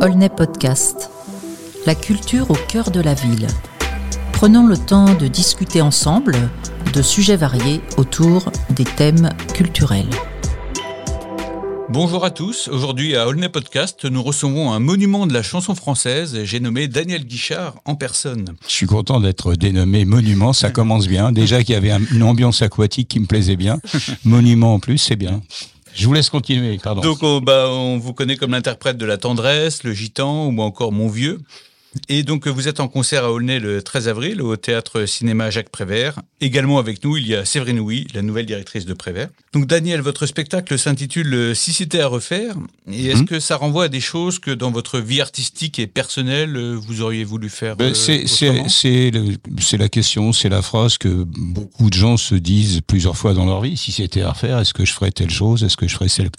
Olney 0.00 0.28
Podcast. 0.30 1.10
La 1.86 1.94
culture 1.94 2.50
au 2.50 2.54
cœur 2.68 2.90
de 2.90 3.00
la 3.00 3.14
ville. 3.14 3.46
Prenons 4.32 4.66
le 4.66 4.76
temps 4.78 5.12
de 5.14 5.26
discuter 5.26 5.82
ensemble 5.82 6.36
de 6.94 7.02
sujets 7.02 7.36
variés 7.36 7.82
autour 7.98 8.50
des 8.70 8.84
thèmes 8.84 9.28
culturels. 9.54 10.08
Bonjour 11.92 12.24
à 12.24 12.30
tous. 12.30 12.68
Aujourd'hui 12.68 13.16
à 13.16 13.26
Aulnay 13.26 13.48
Podcast, 13.48 14.04
nous 14.04 14.22
recevons 14.22 14.70
un 14.72 14.78
monument 14.78 15.26
de 15.26 15.32
la 15.32 15.42
chanson 15.42 15.74
française. 15.74 16.44
J'ai 16.44 16.60
nommé 16.60 16.86
Daniel 16.86 17.24
Guichard 17.24 17.74
en 17.84 17.96
personne. 17.96 18.54
Je 18.68 18.72
suis 18.72 18.86
content 18.86 19.18
d'être 19.18 19.54
dénommé 19.54 20.04
monument. 20.04 20.52
Ça 20.52 20.70
commence 20.70 21.08
bien. 21.08 21.32
Déjà 21.32 21.64
qu'il 21.64 21.74
y 21.74 21.76
avait 21.76 21.90
une 22.12 22.22
ambiance 22.22 22.62
aquatique 22.62 23.08
qui 23.08 23.18
me 23.18 23.26
plaisait 23.26 23.56
bien. 23.56 23.80
Monument 24.24 24.74
en 24.74 24.78
plus, 24.78 24.98
c'est 24.98 25.16
bien. 25.16 25.42
Je 25.92 26.06
vous 26.06 26.12
laisse 26.12 26.30
continuer, 26.30 26.78
pardon. 26.78 27.00
Donc, 27.00 27.24
on, 27.24 27.40
bah, 27.40 27.66
on 27.68 27.98
vous 27.98 28.14
connaît 28.14 28.36
comme 28.36 28.52
l'interprète 28.52 28.96
de 28.96 29.04
La 29.04 29.16
Tendresse, 29.16 29.82
Le 29.82 29.92
Gitan 29.92 30.46
ou 30.46 30.60
encore 30.60 30.92
Mon 30.92 31.08
Vieux. 31.08 31.40
Et 32.08 32.22
donc, 32.22 32.46
vous 32.46 32.68
êtes 32.68 32.78
en 32.78 32.86
concert 32.86 33.24
à 33.24 33.32
Aulnay 33.32 33.58
le 33.58 33.82
13 33.82 34.06
avril 34.06 34.42
au 34.42 34.56
théâtre 34.56 35.06
cinéma 35.06 35.50
Jacques 35.50 35.70
Prévert. 35.70 36.20
Également 36.40 36.78
avec 36.78 37.04
nous, 37.04 37.16
il 37.16 37.26
y 37.26 37.34
a 37.34 37.44
Séverine 37.44 37.80
Ouy, 37.80 38.06
la 38.14 38.22
nouvelle 38.22 38.46
directrice 38.46 38.86
de 38.86 38.94
Prévert. 38.94 39.28
Donc, 39.52 39.66
Daniel, 39.66 40.00
votre 40.00 40.26
spectacle 40.26 40.78
s'intitule 40.78 41.54
Si 41.54 41.72
c'était 41.72 42.00
à 42.00 42.06
refaire. 42.06 42.54
Et 42.90 43.06
est-ce 43.06 43.22
que 43.22 43.40
ça 43.40 43.56
renvoie 43.56 43.84
à 43.84 43.88
des 43.88 44.00
choses 44.00 44.38
que 44.38 44.50
dans 44.50 44.70
votre 44.70 45.00
vie 45.00 45.20
artistique 45.20 45.78
et 45.78 45.86
personnelle, 45.86 46.56
vous 46.74 47.02
auriez 47.02 47.24
voulu 47.24 47.48
faire 47.48 47.76
ben, 47.76 47.94
C'est 47.94 48.26
c'est 49.70 49.76
la 49.76 49.88
question, 49.88 50.32
c'est 50.32 50.48
la 50.48 50.62
phrase 50.62 50.98
que 50.98 51.24
beaucoup 51.26 51.90
de 51.90 51.94
gens 51.94 52.16
se 52.16 52.34
disent 52.34 52.80
plusieurs 52.86 53.16
fois 53.16 53.34
dans 53.34 53.46
leur 53.46 53.60
vie. 53.60 53.76
Si 53.76 53.92
c'était 53.92 54.22
à 54.22 54.32
refaire, 54.32 54.58
est-ce 54.58 54.74
que 54.74 54.84
je 54.84 54.92
ferais 54.92 55.10
telle 55.10 55.30
chose? 55.30 55.64
Est-ce 55.64 55.76
que 55.76 55.88
je 55.88 55.94
ferais 55.94 56.08
telle, 56.08 56.30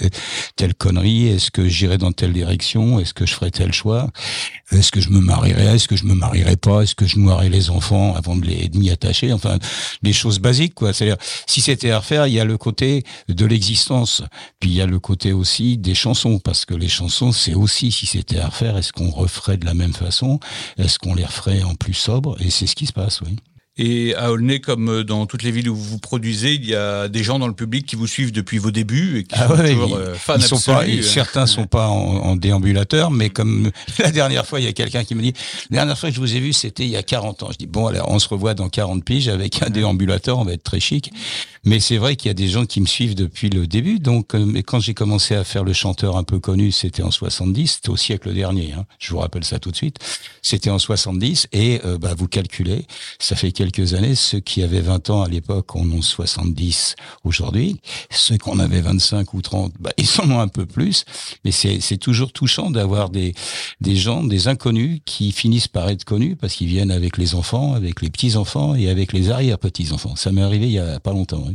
telle 0.55 0.75
connerie? 0.75 1.27
Est-ce 1.27 1.51
que 1.51 1.67
j'irais 1.67 1.97
dans 1.97 2.11
telle 2.11 2.33
direction? 2.33 2.99
Est-ce 2.99 3.13
que 3.13 3.25
je 3.25 3.33
ferais 3.33 3.51
tel 3.51 3.73
choix? 3.73 4.09
Est-ce 4.71 4.91
que 4.91 5.01
je 5.01 5.09
me 5.09 5.19
marre 5.19 5.45
est-ce 5.45 5.87
que 5.87 5.95
je 5.95 6.05
me 6.05 6.13
marierais 6.13 6.55
pas? 6.55 6.81
Est-ce 6.81 6.95
que 6.95 7.05
je 7.05 7.17
noierais 7.17 7.49
les 7.49 7.69
enfants 7.69 8.15
avant 8.15 8.35
de 8.35 8.45
les 8.45 8.69
m'y 8.73 8.89
attacher? 8.89 9.33
Enfin, 9.33 9.57
les 10.01 10.13
choses 10.13 10.39
basiques, 10.39 10.75
quoi. 10.75 10.93
C'est-à-dire, 10.93 11.17
si 11.47 11.61
c'était 11.61 11.91
à 11.91 11.99
refaire, 11.99 12.27
il 12.27 12.33
y 12.33 12.39
a 12.39 12.45
le 12.45 12.57
côté 12.57 13.03
de 13.27 13.45
l'existence, 13.45 14.23
puis 14.59 14.69
il 14.69 14.75
y 14.75 14.81
a 14.81 14.85
le 14.85 14.99
côté 14.99 15.33
aussi 15.33 15.77
des 15.77 15.95
chansons, 15.95 16.39
parce 16.39 16.65
que 16.65 16.73
les 16.73 16.89
chansons, 16.89 17.31
c'est 17.31 17.53
aussi, 17.53 17.91
si 17.91 18.05
c'était 18.05 18.39
à 18.39 18.47
refaire, 18.47 18.77
est-ce 18.77 18.93
qu'on 18.93 19.11
referait 19.11 19.57
de 19.57 19.65
la 19.65 19.73
même 19.73 19.93
façon? 19.93 20.39
Est-ce 20.77 20.99
qu'on 20.99 21.15
les 21.15 21.25
referait 21.25 21.63
en 21.63 21.75
plus 21.75 21.93
sobre? 21.93 22.35
Et 22.41 22.49
c'est 22.49 22.67
ce 22.67 22.75
qui 22.75 22.87
se 22.87 22.93
passe, 22.93 23.21
oui. 23.21 23.35
Et 23.77 24.13
à 24.15 24.31
Aulnay, 24.31 24.59
comme 24.59 25.03
dans 25.03 25.25
toutes 25.25 25.43
les 25.43 25.51
villes 25.51 25.69
où 25.69 25.75
vous 25.75 25.91
vous 25.91 25.97
produisez, 25.97 26.55
il 26.55 26.65
y 26.65 26.75
a 26.75 27.07
des 27.07 27.23
gens 27.23 27.39
dans 27.39 27.47
le 27.47 27.53
public 27.53 27.85
qui 27.85 27.95
vous 27.95 28.05
suivent 28.05 28.33
depuis 28.33 28.57
vos 28.57 28.69
débuts 28.69 29.19
et 29.19 29.23
qui 29.23 29.35
ah 29.35 29.47
sont 29.47 29.55
toujours 29.55 29.95
euh, 29.95 30.13
fans 30.13 30.35
ils 30.35 30.43
sont 30.43 30.59
pas, 30.59 30.83
Certains 31.01 31.45
sont 31.45 31.67
pas 31.67 31.87
en, 31.87 32.35
déambulateur, 32.35 33.11
mais 33.11 33.29
comme 33.29 33.71
la 33.99 34.11
dernière 34.11 34.45
fois, 34.45 34.59
il 34.59 34.65
y 34.65 34.69
a 34.69 34.73
quelqu'un 34.73 35.05
qui 35.05 35.15
me 35.15 35.21
dit, 35.21 35.33
la 35.69 35.77
dernière 35.77 35.97
fois 35.97 36.09
que 36.09 36.15
je 36.15 36.19
vous 36.19 36.35
ai 36.35 36.41
vu, 36.41 36.51
c'était 36.51 36.83
il 36.83 36.89
y 36.89 36.97
a 36.97 37.03
40 37.03 37.43
ans. 37.43 37.49
Je 37.51 37.57
dis, 37.57 37.65
bon, 37.65 37.87
alors 37.87 38.09
on 38.11 38.19
se 38.19 38.27
revoit 38.27 38.55
dans 38.55 38.67
40 38.67 39.05
piges 39.05 39.29
avec 39.29 39.63
un 39.63 39.69
déambulateur, 39.69 40.37
on 40.37 40.43
va 40.43 40.51
être 40.51 40.63
très 40.63 40.81
chic. 40.81 41.11
Mais 41.63 41.79
c'est 41.79 41.97
vrai 41.97 42.15
qu'il 42.15 42.27
y 42.27 42.31
a 42.31 42.33
des 42.33 42.47
gens 42.47 42.65
qui 42.65 42.81
me 42.81 42.87
suivent 42.87 43.13
depuis 43.13 43.49
le 43.49 43.67
début. 43.67 43.99
Donc, 43.99 44.33
euh, 44.33 44.43
mais 44.45 44.63
quand 44.63 44.79
j'ai 44.79 44.95
commencé 44.95 45.35
à 45.35 45.43
faire 45.43 45.63
le 45.63 45.73
chanteur 45.73 46.17
un 46.17 46.23
peu 46.23 46.39
connu, 46.39 46.71
c'était 46.71 47.03
en 47.03 47.11
70, 47.11 47.67
c'était 47.67 47.89
au 47.89 47.97
siècle 47.97 48.33
dernier. 48.33 48.73
Hein. 48.73 48.85
je 48.99 49.11
vous 49.11 49.19
rappelle 49.19 49.43
ça 49.43 49.59
tout 49.59 49.71
de 49.71 49.75
suite. 49.75 49.99
C'était 50.41 50.71
en 50.71 50.79
70 50.79 51.47
et 51.51 51.79
euh, 51.85 51.97
bah, 51.99 52.15
vous 52.17 52.27
calculez, 52.27 52.85
ça 53.19 53.35
fait 53.35 53.51
quelques 53.61 53.93
années, 53.93 54.15
ceux 54.15 54.39
qui 54.39 54.63
avaient 54.63 54.81
20 54.81 55.11
ans 55.11 55.21
à 55.21 55.29
l'époque 55.29 55.75
en 55.75 55.87
ont 55.91 56.01
70 56.01 56.95
aujourd'hui. 57.23 57.79
Ceux 58.09 58.37
qui 58.37 58.49
en 58.49 58.57
avaient 58.57 58.81
25 58.81 59.35
ou 59.35 59.41
30, 59.43 59.73
bah, 59.79 59.91
ils 59.97 60.09
en 60.19 60.31
ont 60.31 60.39
un 60.39 60.47
peu 60.47 60.65
plus. 60.65 61.05
Mais 61.45 61.51
c'est 61.51 61.97
toujours 61.97 62.33
touchant 62.33 62.71
d'avoir 62.71 63.11
des, 63.11 63.35
des 63.79 63.95
gens, 63.95 64.23
des 64.23 64.47
inconnus 64.47 65.01
qui 65.05 65.31
finissent 65.31 65.67
par 65.67 65.89
être 65.89 66.05
connus 66.05 66.35
parce 66.35 66.55
qu'ils 66.55 66.69
viennent 66.69 66.89
avec 66.89 67.19
les 67.19 67.35
enfants, 67.35 67.75
avec 67.75 68.01
les 68.01 68.09
petits-enfants 68.09 68.73
et 68.73 68.89
avec 68.89 69.13
les 69.13 69.29
arrière-petits-enfants. 69.29 70.15
Ça 70.15 70.31
m'est 70.31 70.41
arrivé 70.41 70.65
il 70.65 70.71
y 70.71 70.79
a 70.79 70.99
pas 70.99 71.11
longtemps. 71.11 71.45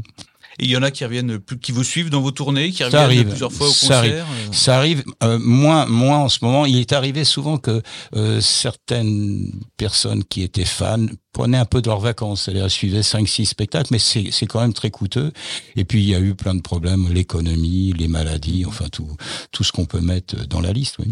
Et 0.59 0.65
il 0.65 0.71
y 0.71 0.77
en 0.77 0.83
a 0.83 0.91
qui 0.91 1.05
reviennent, 1.05 1.39
qui 1.61 1.72
vous 1.72 1.84
suivent 1.84 2.11
dans 2.11 2.21
vos 2.21 2.31
tournées, 2.31 2.71
qui 2.71 2.83
reviennent 2.83 3.28
plusieurs 3.28 3.53
fois 3.53 3.67
au 3.67 3.71
concert. 3.71 3.89
Ça 3.89 3.99
arrive, 3.99 4.25
ça 4.53 4.77
arrive 4.77 5.05
euh, 5.22 5.39
moins, 5.39 5.87
moins 5.87 6.19
en 6.19 6.28
ce 6.28 6.39
moment. 6.43 6.65
Il 6.67 6.78
est 6.78 6.93
arrivé 6.93 7.25
souvent 7.25 7.59
que 7.59 7.83
euh, 8.15 8.41
certaines 8.41 9.53
personnes 9.77 10.25
qui 10.25 10.43
étaient 10.43 10.65
fans 10.65 11.06
prenaient 11.33 11.59
un 11.59 11.66
peu 11.66 11.83
de 11.83 11.89
leurs 11.89 12.00
vacances, 12.00 12.45
c'est-à-dire 12.45 12.71
suivaient 12.71 13.00
5-6 13.00 13.45
spectacles, 13.45 13.89
mais 13.91 13.99
c'est 13.99 14.47
quand 14.47 14.61
même 14.61 14.72
très 14.72 14.91
coûteux. 14.91 15.33
Et 15.77 15.84
puis 15.84 16.03
il 16.03 16.09
y 16.09 16.15
a 16.15 16.21
eu 16.21 16.34
plein 16.34 16.55
de 16.55 16.62
problèmes, 16.62 17.12
l'économie, 17.12 17.93
les 17.93 18.09
maladies, 18.09 18.65
enfin 18.66 18.87
tout, 18.91 19.16
tout 19.53 19.62
ce 19.62 19.72
qu'on 19.72 19.84
peut 19.84 20.00
mettre 20.00 20.47
dans 20.47 20.61
la 20.61 20.72
liste. 20.72 20.97
Oui. 20.99 21.06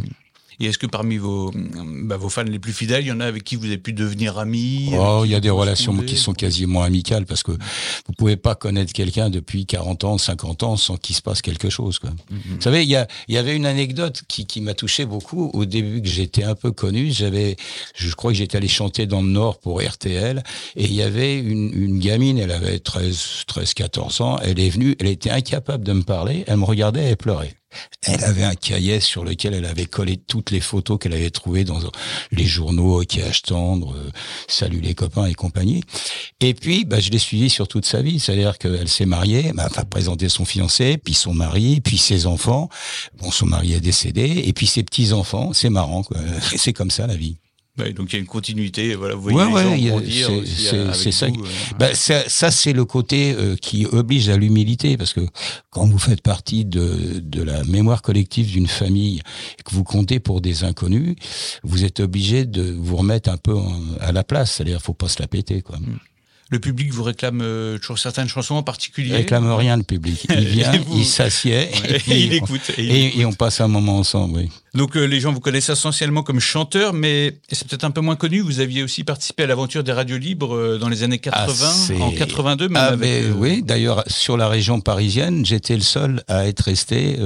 Et 0.61 0.67
est-ce 0.67 0.79
que 0.79 0.87
parmi 0.87 1.17
vos, 1.17 1.53
bah, 2.05 2.17
vos 2.17 2.29
fans 2.29 2.43
les 2.43 2.59
plus 2.59 2.73
fidèles, 2.73 3.05
il 3.05 3.09
y 3.09 3.13
en 3.13 3.21
a 3.21 3.27
avec 3.27 3.45
qui 3.45 3.57
vous 3.57 3.67
avez 3.67 3.79
pu 3.79 3.93
devenir 3.93 4.39
amis? 4.39 4.91
Oh, 4.99 5.23
il 5.25 5.31
y 5.31 5.35
a 5.35 5.41
des 5.41 5.51
relations 5.51 5.97
qui 5.99 6.17
sont 6.17 6.33
quasiment 6.33 6.83
amicales 6.83 7.27
parce 7.27 7.43
que 7.43 7.53
vous 7.53 8.13
pouvez 8.17 8.37
pas 8.37 8.55
connaître 8.55 8.93
quelqu'un 8.93 9.31
depuis 9.31 9.67
40 9.67 10.05
ans, 10.05 10.19
50 10.19 10.63
ans 10.63 10.77
sans 10.77 10.97
qu'il 10.97 11.17
se 11.17 11.23
passe 11.23 11.43
quelque 11.43 11.71
chose. 11.71 11.99
Quoi. 11.99 12.11
Mhm. 12.31 12.39
Vous 12.57 12.61
savez, 12.61 12.83
il 12.83 12.89
y, 12.89 12.97
a, 12.97 13.07
il 13.29 13.35
y 13.35 13.39
avait 13.39 13.57
une 13.57 13.67
anecdote 13.67 14.23
qui, 14.29 14.47
qui 14.47 14.61
m'a 14.61 14.75
touché 14.75 15.07
beaucoup. 15.07 15.51
Au 15.53 15.65
début 15.65 16.03
que 16.03 16.09
j'étais 16.09 16.45
un 16.45 16.55
peu 16.55 16.73
connu, 16.73 17.11
j'avais, 17.11 17.57
je 17.95 18.13
crois 18.15 18.33
que 18.33 18.39
j'étais 18.39 18.57
allé 18.57 18.69
chanter 18.69 19.07
dans 19.07 19.23
le 19.23 19.29
Nord 19.29 19.59
pour 19.59 19.81
RTL 19.81 20.43
et 20.77 20.85
il 20.85 20.93
y 20.93 21.03
avait 21.03 21.39
une, 21.39 21.73
une 21.75 21.99
gamine, 21.99 22.39
elle 22.39 22.53
avait 22.53 22.79
13, 22.79 23.45
13, 23.47 23.75
14 23.75 24.21
ans, 24.21 24.39
elle 24.43 24.59
est 24.59 24.71
venue, 24.71 24.97
elle 25.01 25.09
était 25.09 25.31
incapable 25.31 25.85
de 25.85 25.93
me 25.93 26.03
parler, 26.03 26.45
elle 26.47 26.59
me 26.59 26.65
regardait 26.65 27.11
et 27.11 27.17
pleurait. 27.17 27.55
Elle 28.03 28.25
avait 28.25 28.45
un 28.45 28.55
cahier 28.55 29.01
sur 29.01 29.25
lequel 29.25 29.55
elle 29.55 29.65
avait 29.65 29.87
collé 29.87 30.17
toutes 30.17 30.51
les 30.51 30.61
photos 30.61 30.99
qu'elle 30.99 31.15
avait 31.15 31.31
trouvées 31.31 31.65
dans 31.65 31.81
les 32.33 32.45
journaux, 32.45 33.01
qui 33.01 33.21
tendre, 33.47 33.95
euh, 33.95 34.11
Salut 34.49 34.81
les 34.81 34.95
copains 34.95 35.27
et 35.27 35.35
compagnie. 35.35 35.83
Et 36.41 36.55
puis, 36.55 36.85
bah, 36.85 37.01
je 37.01 37.11
l'ai 37.11 37.19
suivie 37.19 37.51
sur 37.51 37.69
toute 37.69 37.87
sa 37.87 38.03
vie. 38.03 38.21
C'est-à-dire 38.21 38.59
qu'elle 38.59 38.89
s'est 38.89 39.07
mariée, 39.07 39.53
bah, 39.55 39.69
a 39.75 39.85
présenté 39.85 40.29
son 40.29 40.45
fiancé, 40.45 40.99
puis 40.99 41.15
son 41.15 41.35
mari, 41.35 41.81
puis 41.81 41.99
ses 41.99 42.27
enfants. 42.27 42.69
Bon, 43.19 43.31
son 43.31 43.47
mari 43.47 43.73
est 43.73 43.81
décédé, 43.81 44.43
et 44.45 44.53
puis 44.53 44.67
ses 44.67 44.83
petits-enfants. 44.83 45.53
C'est 45.53 45.71
marrant, 45.71 46.05
C'est 46.57 46.73
comme 46.73 46.91
ça, 46.91 47.07
la 47.07 47.17
vie 47.17 47.37
donc 47.77 48.13
il 48.13 48.13
y 48.13 48.17
a 48.17 48.19
une 48.21 48.27
continuité, 48.27 48.95
voilà, 48.95 49.17
vous 49.17 49.31
voyez 49.31 49.93
c'est 50.95 51.13
ça. 51.13 51.27
Euh, 51.27 51.31
bah, 51.79 51.95
ça, 51.95 52.29
ça 52.29 52.51
c'est 52.53 52.73
le 52.73 52.85
côté 52.85 53.35
euh, 53.37 53.57
qui 53.57 53.85
oblige 53.87 54.29
à 54.29 54.37
l'humilité, 54.37 54.97
parce 54.97 55.13
que 55.13 55.27
quand 55.71 55.87
vous 55.87 55.99
faites 55.99 56.23
partie 56.23 56.65
de, 56.65 57.21
de 57.21 57.43
la 57.43 57.65
mémoire 57.65 58.03
collective 58.03 58.47
d'une 58.47 58.69
famille 58.69 59.23
et 59.59 59.63
que 59.63 59.75
vous 59.75 59.85
comptez 59.85 60.21
pour 60.21 60.41
des 60.41 60.63
inconnus, 60.63 61.17
vous 61.65 61.85
êtes 61.85 61.99
obligé 62.01 62.45
de 62.45 62.63
vous 62.79 62.97
remettre 62.97 63.29
un 63.29 63.39
peu 63.39 63.57
à 64.01 64.13
la 64.13 64.23
place. 64.23 64.53
C'est-à-dire, 64.53 64.81
faut 64.81 64.95
pas 64.95 65.09
se 65.09 65.21
la 65.21 65.27
péter, 65.27 65.63
quoi. 65.63 65.79
Mm 65.79 65.99
le 66.51 66.59
public 66.59 66.93
vous 66.93 67.03
réclame 67.03 67.41
euh, 67.43 67.79
toujours 67.79 67.99
certaines 67.99 68.29
chansons 68.29 68.57
en 68.57 68.63
particulier 68.63 69.11
Il 69.11 69.17
réclame 69.17 69.51
rien, 69.53 69.77
le 69.77 69.83
public. 69.83 70.27
Il 70.29 70.45
vient, 70.47 70.73
il 70.95 71.07
s'assied, 71.07 71.69
et, 72.07 72.21
il 72.21 72.35
écoute. 72.35 72.71
Et, 72.77 73.25
on 73.25 73.33
passe 73.33 73.61
un 73.61 73.69
moment 73.69 73.99
ensemble, 73.99 74.39
oui. 74.39 74.51
Donc 74.75 74.97
euh, 74.97 75.05
les 75.05 75.21
gens 75.21 75.33
vous 75.33 75.41
connaissent 75.41 75.71
essentiellement 75.71 76.23
comme 76.23 76.41
chanteur, 76.41 76.93
mais 76.93 77.39
c'est 77.51 77.67
peut-être 77.67 77.85
un 77.85 77.91
peu 77.91 78.01
moins 78.01 78.17
connu. 78.17 78.41
Vous 78.41 78.61
aviez 78.61 78.83
aussi 78.83 79.05
participé 79.05 79.45
à 79.45 79.47
l'aventure 79.47 79.85
des 79.85 79.93
radios 79.93 80.19
libres 80.19 80.55
euh, 80.55 80.79
dans 80.79 80.89
les 80.89 81.03
années 81.03 81.19
80, 81.19 81.95
ah, 82.01 82.03
en 82.03 82.11
82 82.11 82.69
même. 82.69 83.01
Ah, 83.03 83.37
Oui, 83.37 83.63
d'ailleurs, 83.63 84.05
sur 84.07 84.37
la 84.37 84.49
région 84.49 84.81
parisienne, 84.81 85.47
j'étais 85.47 85.77
le 85.77 85.83
seul 85.83 86.23
à 86.29 86.47
être 86.47 86.61
resté 86.61 87.19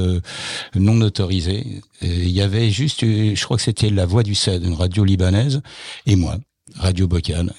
non 0.75 1.01
autorisé. 1.01 1.65
Il 2.03 2.31
y 2.31 2.43
avait 2.43 2.71
juste, 2.71 3.01
je 3.01 3.45
crois 3.45 3.57
que 3.57 3.62
c'était 3.62 3.91
La 3.91 4.07
Voix 4.07 4.23
du 4.23 4.34
Cèdre, 4.34 4.67
une 4.67 4.75
radio 4.75 5.05
libanaise, 5.05 5.61
et 6.07 6.17
moi. 6.17 6.37
Radio 6.78 7.09
Bocal, 7.09 7.53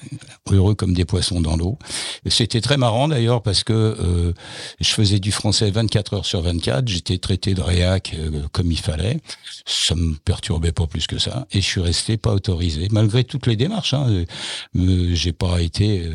heureux 0.50 0.74
comme 0.74 0.94
des 0.94 1.04
poissons 1.04 1.40
dans 1.40 1.56
l'eau. 1.56 1.78
C'était 2.26 2.60
très 2.60 2.76
marrant 2.76 3.08
d'ailleurs 3.08 3.42
parce 3.42 3.64
que 3.64 3.72
euh, 3.72 4.32
je 4.80 4.88
faisais 4.90 5.18
du 5.18 5.32
français 5.32 5.70
24 5.70 6.14
heures 6.14 6.26
sur 6.26 6.42
24, 6.42 6.88
j'étais 6.88 7.18
traité 7.18 7.54
de 7.54 7.60
réac 7.60 8.14
euh, 8.18 8.42
comme 8.52 8.72
il 8.72 8.78
fallait, 8.78 9.20
ça 9.66 9.94
me 9.94 10.14
perturbait 10.16 10.72
pas 10.72 10.86
plus 10.86 11.06
que 11.06 11.18
ça, 11.18 11.46
et 11.52 11.60
je 11.60 11.66
suis 11.66 11.80
resté 11.80 12.16
pas 12.16 12.32
autorisé, 12.32 12.88
malgré 12.90 13.24
toutes 13.24 13.46
les 13.46 13.56
démarches. 13.56 13.94
Hein, 13.94 14.24
euh, 14.76 15.14
j'ai 15.14 15.32
pas 15.32 15.60
été 15.60 16.10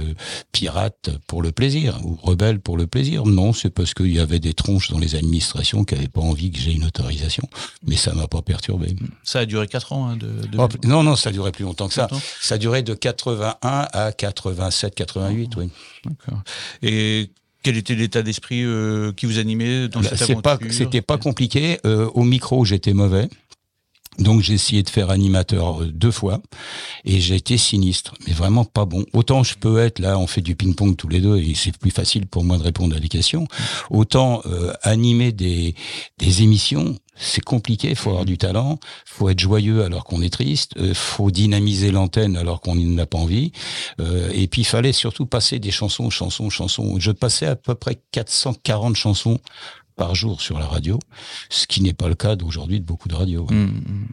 pirate 0.52 1.10
pour 1.28 1.42
le 1.42 1.52
plaisir 1.52 2.00
ou 2.04 2.18
rebelle 2.22 2.60
pour 2.60 2.78
le 2.78 2.88
plaisir. 2.88 3.26
Non, 3.26 3.54
c'est 3.54 3.70
parce 3.70 3.94
qu'il 3.94 4.14
y 4.14 4.20
avait 4.20 4.40
des 4.40 4.54
tronches 4.54 4.90
dans 4.90 5.00
les 5.00 5.16
administrations 5.16 5.84
qui 5.84 5.96
avaient 5.96 6.08
pas 6.08 6.22
envie 6.22 6.52
que 6.52 6.60
j'ai 6.60 6.72
une 6.72 6.86
autorisation, 6.86 7.48
mais 7.86 7.96
ça 7.96 8.14
m'a 8.14 8.28
pas 8.28 8.42
perturbé. 8.42 8.96
Ça 9.24 9.40
a 9.40 9.46
duré 9.46 9.68
4 9.68 9.94
ans. 9.94 10.10
Hein, 10.10 10.18
de, 10.18 10.30
oh, 10.58 10.68
non, 10.84 11.04
non, 11.04 11.16
ça 11.16 11.30
a 11.30 11.32
duré 11.32 11.52
plus 11.52 11.64
longtemps 11.64 11.88
que 11.88 11.94
ça. 11.94 12.08
Ça 12.42 12.56
a 12.56 12.58
duré 12.58 12.82
de 12.82 12.95
81 12.96 13.58
à 13.62 14.12
87, 14.12 14.96
88, 14.96 15.56
oui. 15.58 15.70
D'accord. 16.06 16.42
Et 16.82 17.30
quel 17.64 17.78
était 17.78 17.96
l'état 17.96 18.22
d'esprit 18.22 18.64
euh, 18.64 19.12
qui 19.12 19.26
vous 19.26 19.40
animait 19.40 19.88
dans 19.88 20.04
cette 20.04 20.22
aventure? 20.22 20.72
C'était 20.72 21.02
pas 21.02 21.18
compliqué. 21.18 21.80
Euh, 21.86 22.08
au 22.14 22.24
micro, 22.24 22.64
j'étais 22.64 22.94
mauvais. 22.94 23.28
Donc 24.20 24.42
j'ai 24.42 24.54
essayé 24.54 24.84
de 24.84 24.90
faire 24.90 25.10
animateur 25.10 25.82
euh, 25.82 25.88
deux 25.88 26.12
fois 26.12 26.42
et 27.04 27.20
j'ai 27.20 27.36
été 27.36 27.58
sinistre, 27.58 28.14
mais 28.26 28.34
vraiment 28.34 28.66
pas 28.66 28.86
bon. 28.86 29.06
Autant 29.14 29.44
je 29.44 29.56
peux 29.56 29.80
être 29.80 30.00
là, 30.00 30.18
on 30.18 30.28
fait 30.28 30.42
du 30.42 30.56
ping-pong 30.56 30.96
tous 30.96 31.08
les 31.08 31.20
deux 31.20 31.38
et 31.38 31.54
c'est 31.56 31.78
plus 31.78 31.92
facile 31.92 32.26
pour 32.28 32.44
moi 32.44 32.58
de 32.58 32.64
répondre 32.64 32.96
à 32.96 33.00
des 33.00 33.10
questions. 33.10 33.48
Autant 33.90 34.42
euh, 34.46 34.74
animer 34.84 35.32
des, 35.32 35.76
des 36.18 36.44
émissions, 36.44 36.98
c'est 37.16 37.44
compliqué. 37.44 37.96
Faut 37.96 38.10
avoir 38.10 38.26
du 38.26 38.38
talent, 38.38 38.80
faut 39.06 39.30
être 39.30 39.40
joyeux 39.40 39.84
alors 39.84 40.04
qu'on 40.04 40.22
est 40.22 40.30
triste, 40.30 40.74
euh, 40.78 40.94
faut 40.94 41.32
dynamiser 41.32 41.92
l'antenne 41.92 42.38
alors 42.38 42.62
qu'on 42.62 42.76
n'a 42.76 43.06
pas 43.06 43.18
envie. 43.18 43.52
Euh, 44.00 44.30
et 44.34 44.48
puis 44.48 44.62
il 44.62 44.66
fallait 44.66 44.94
surtout 44.94 45.26
passer 45.26 45.60
des 45.60 45.72
chansons, 45.72 46.10
chansons, 46.10 46.50
chansons. 46.50 46.96
Je 47.00 47.12
passais 47.12 47.48
à 47.48 47.56
peu 47.56 47.76
près 47.76 48.02
440 48.12 48.96
chansons 48.96 49.40
par 49.96 50.16
jour 50.16 50.42
sur 50.42 50.60
la 50.60 50.66
radio, 50.66 51.00
ce 51.50 51.68
qui 51.68 51.82
n'est 51.82 51.94
pas 51.94 52.08
le 52.08 52.16
cas 52.16 52.36
d'aujourd'hui 52.36 52.80
de 52.80 52.86
beaucoup 52.86 53.08
de 53.08 53.16
radios. 53.16 53.48
Mmh, 53.50 53.56
mmh. 53.56 54.08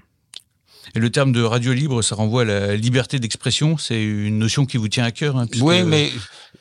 Et 0.94 0.98
le 0.98 1.10
terme 1.10 1.32
de 1.32 1.42
radio 1.42 1.72
libre, 1.72 2.02
ça 2.02 2.14
renvoie 2.14 2.42
à 2.42 2.44
la 2.44 2.76
liberté 2.76 3.18
d'expression. 3.18 3.78
C'est 3.78 4.02
une 4.02 4.38
notion 4.38 4.66
qui 4.66 4.76
vous 4.76 4.88
tient 4.88 5.04
à 5.04 5.10
cœur. 5.10 5.36
Hein, 5.36 5.46
Oui, 5.60 5.84
mais 5.84 6.10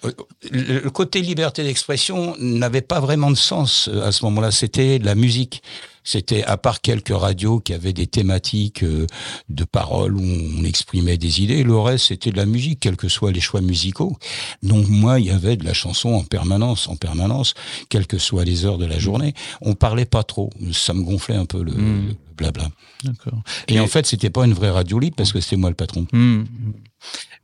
euh, 0.06 0.12
le 0.52 0.90
côté 0.90 1.22
liberté 1.22 1.64
d'expression 1.64 2.36
n'avait 2.40 2.82
pas 2.82 3.00
vraiment 3.00 3.30
de 3.30 3.36
sens 3.36 3.90
euh, 3.92 4.04
à 4.04 4.12
ce 4.12 4.24
moment-là. 4.26 4.52
C'était 4.52 5.00
la 5.00 5.16
musique. 5.16 5.64
C'était 6.04 6.44
à 6.44 6.58
part 6.58 6.82
quelques 6.82 7.16
radios 7.16 7.60
qui 7.60 7.74
avaient 7.74 7.94
des 7.94 8.08
thématiques 8.08 8.84
euh, 8.84 9.08
de 9.50 9.64
paroles 9.64 10.16
où 10.16 10.22
on 10.22 10.64
exprimait 10.64 11.18
des 11.18 11.42
idées, 11.42 11.64
le 11.64 11.78
reste 11.78 12.08
c'était 12.08 12.32
de 12.32 12.38
la 12.38 12.46
musique, 12.46 12.80
quels 12.80 12.98
que 12.98 13.08
soient 13.08 13.32
les 13.32 13.40
choix 13.40 13.62
musicaux. 13.62 14.18
Donc 14.64 14.88
moi, 14.88 15.20
il 15.20 15.28
y 15.28 15.32
avait 15.32 15.58
de 15.58 15.66
la 15.66 15.74
chanson 15.74 16.14
en 16.14 16.24
permanence, 16.24 16.88
en 16.88 16.96
permanence, 16.96 17.54
quelles 17.90 18.08
que 18.08 18.18
soient 18.18 18.46
les 18.46 18.66
heures 18.66 18.78
de 18.78 18.86
la 18.86 19.00
journée. 19.00 19.34
On 19.62 19.74
parlait 19.76 20.06
pas 20.06 20.24
trop, 20.24 20.50
ça 20.72 20.94
me 20.94 21.04
gonflait 21.04 21.36
un 21.36 21.46
peu 21.46 21.64
le, 21.64 21.74
mmh. 21.74 22.16
Blabla. 22.42 22.70
D'accord. 23.04 23.42
Et, 23.68 23.80
en 23.80 23.88
fait, 23.88 24.06
c'était 24.06 24.30
pas 24.30 24.46
une 24.46 24.54
vraie 24.54 24.70
radio 24.70 25.00
libre 25.00 25.16
parce 25.16 25.32
que 25.32 25.40
c'était 25.40 25.58
moi 25.58 25.70
le 25.70 25.76
patron. 25.76 26.08
Mmh. 26.12 26.44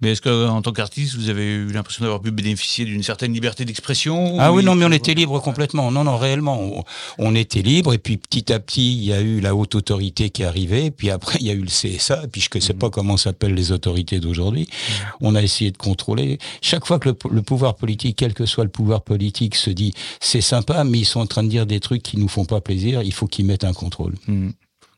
Mais 0.01 0.11
est-ce 0.11 0.21
qu'en 0.21 0.61
tant 0.61 0.71
qu'artiste, 0.71 1.15
vous 1.15 1.29
avez 1.29 1.45
eu 1.45 1.71
l'impression 1.71 2.03
d'avoir 2.03 2.21
pu 2.21 2.29
bénéficier 2.29 2.85
d'une 2.85 3.01
certaine 3.01 3.33
liberté 3.33 3.65
d'expression 3.65 4.39
Ah 4.39 4.53
oui, 4.53 4.63
non, 4.63 4.75
mais 4.75 4.85
on 4.85 4.91
était 4.91 5.15
libre 5.15 5.39
complètement. 5.39 5.89
Non, 5.89 6.03
non, 6.03 6.17
réellement, 6.17 6.85
on, 7.17 7.35
était 7.35 7.63
libre. 7.63 7.93
Et 7.93 7.97
puis 7.97 8.17
petit 8.17 8.53
à 8.53 8.59
petit, 8.59 8.95
il 8.95 9.03
y 9.03 9.13
a 9.13 9.21
eu 9.21 9.39
la 9.39 9.55
haute 9.55 9.73
autorité 9.73 10.29
qui 10.29 10.43
est 10.43 10.45
arrivée. 10.45 10.91
Puis 10.91 11.09
après, 11.09 11.39
il 11.41 11.47
y 11.47 11.49
a 11.49 11.53
eu 11.53 11.61
le 11.61 11.67
CSA. 11.67 12.25
Et 12.25 12.27
puis 12.27 12.41
je 12.41 12.49
ne 12.53 12.59
sais 12.61 12.73
mmh. 12.73 12.77
pas 12.77 12.89
comment 12.91 13.17
s'appellent 13.17 13.55
les 13.55 13.71
autorités 13.71 14.19
d'aujourd'hui. 14.19 14.67
Mmh. 14.69 14.93
On 15.21 15.35
a 15.35 15.41
essayé 15.41 15.71
de 15.71 15.77
contrôler. 15.77 16.37
Chaque 16.61 16.85
fois 16.85 16.99
que 16.99 17.09
le, 17.09 17.41
pouvoir 17.41 17.75
politique, 17.75 18.17
quel 18.17 18.35
que 18.35 18.45
soit 18.45 18.65
le 18.65 18.69
pouvoir 18.69 19.01
politique, 19.01 19.55
se 19.55 19.71
dit 19.71 19.93
c'est 20.19 20.41
sympa, 20.41 20.83
mais 20.83 20.99
ils 20.99 21.05
sont 21.05 21.21
en 21.21 21.27
train 21.27 21.43
de 21.43 21.49
dire 21.49 21.65
des 21.65 21.79
trucs 21.79 22.03
qui 22.03 22.17
nous 22.17 22.27
font 22.27 22.45
pas 22.45 22.61
plaisir, 22.61 23.01
il 23.01 23.13
faut 23.13 23.27
qu'ils 23.27 23.45
mettent 23.45 23.63
un 23.63 23.73
contrôle. 23.73 24.13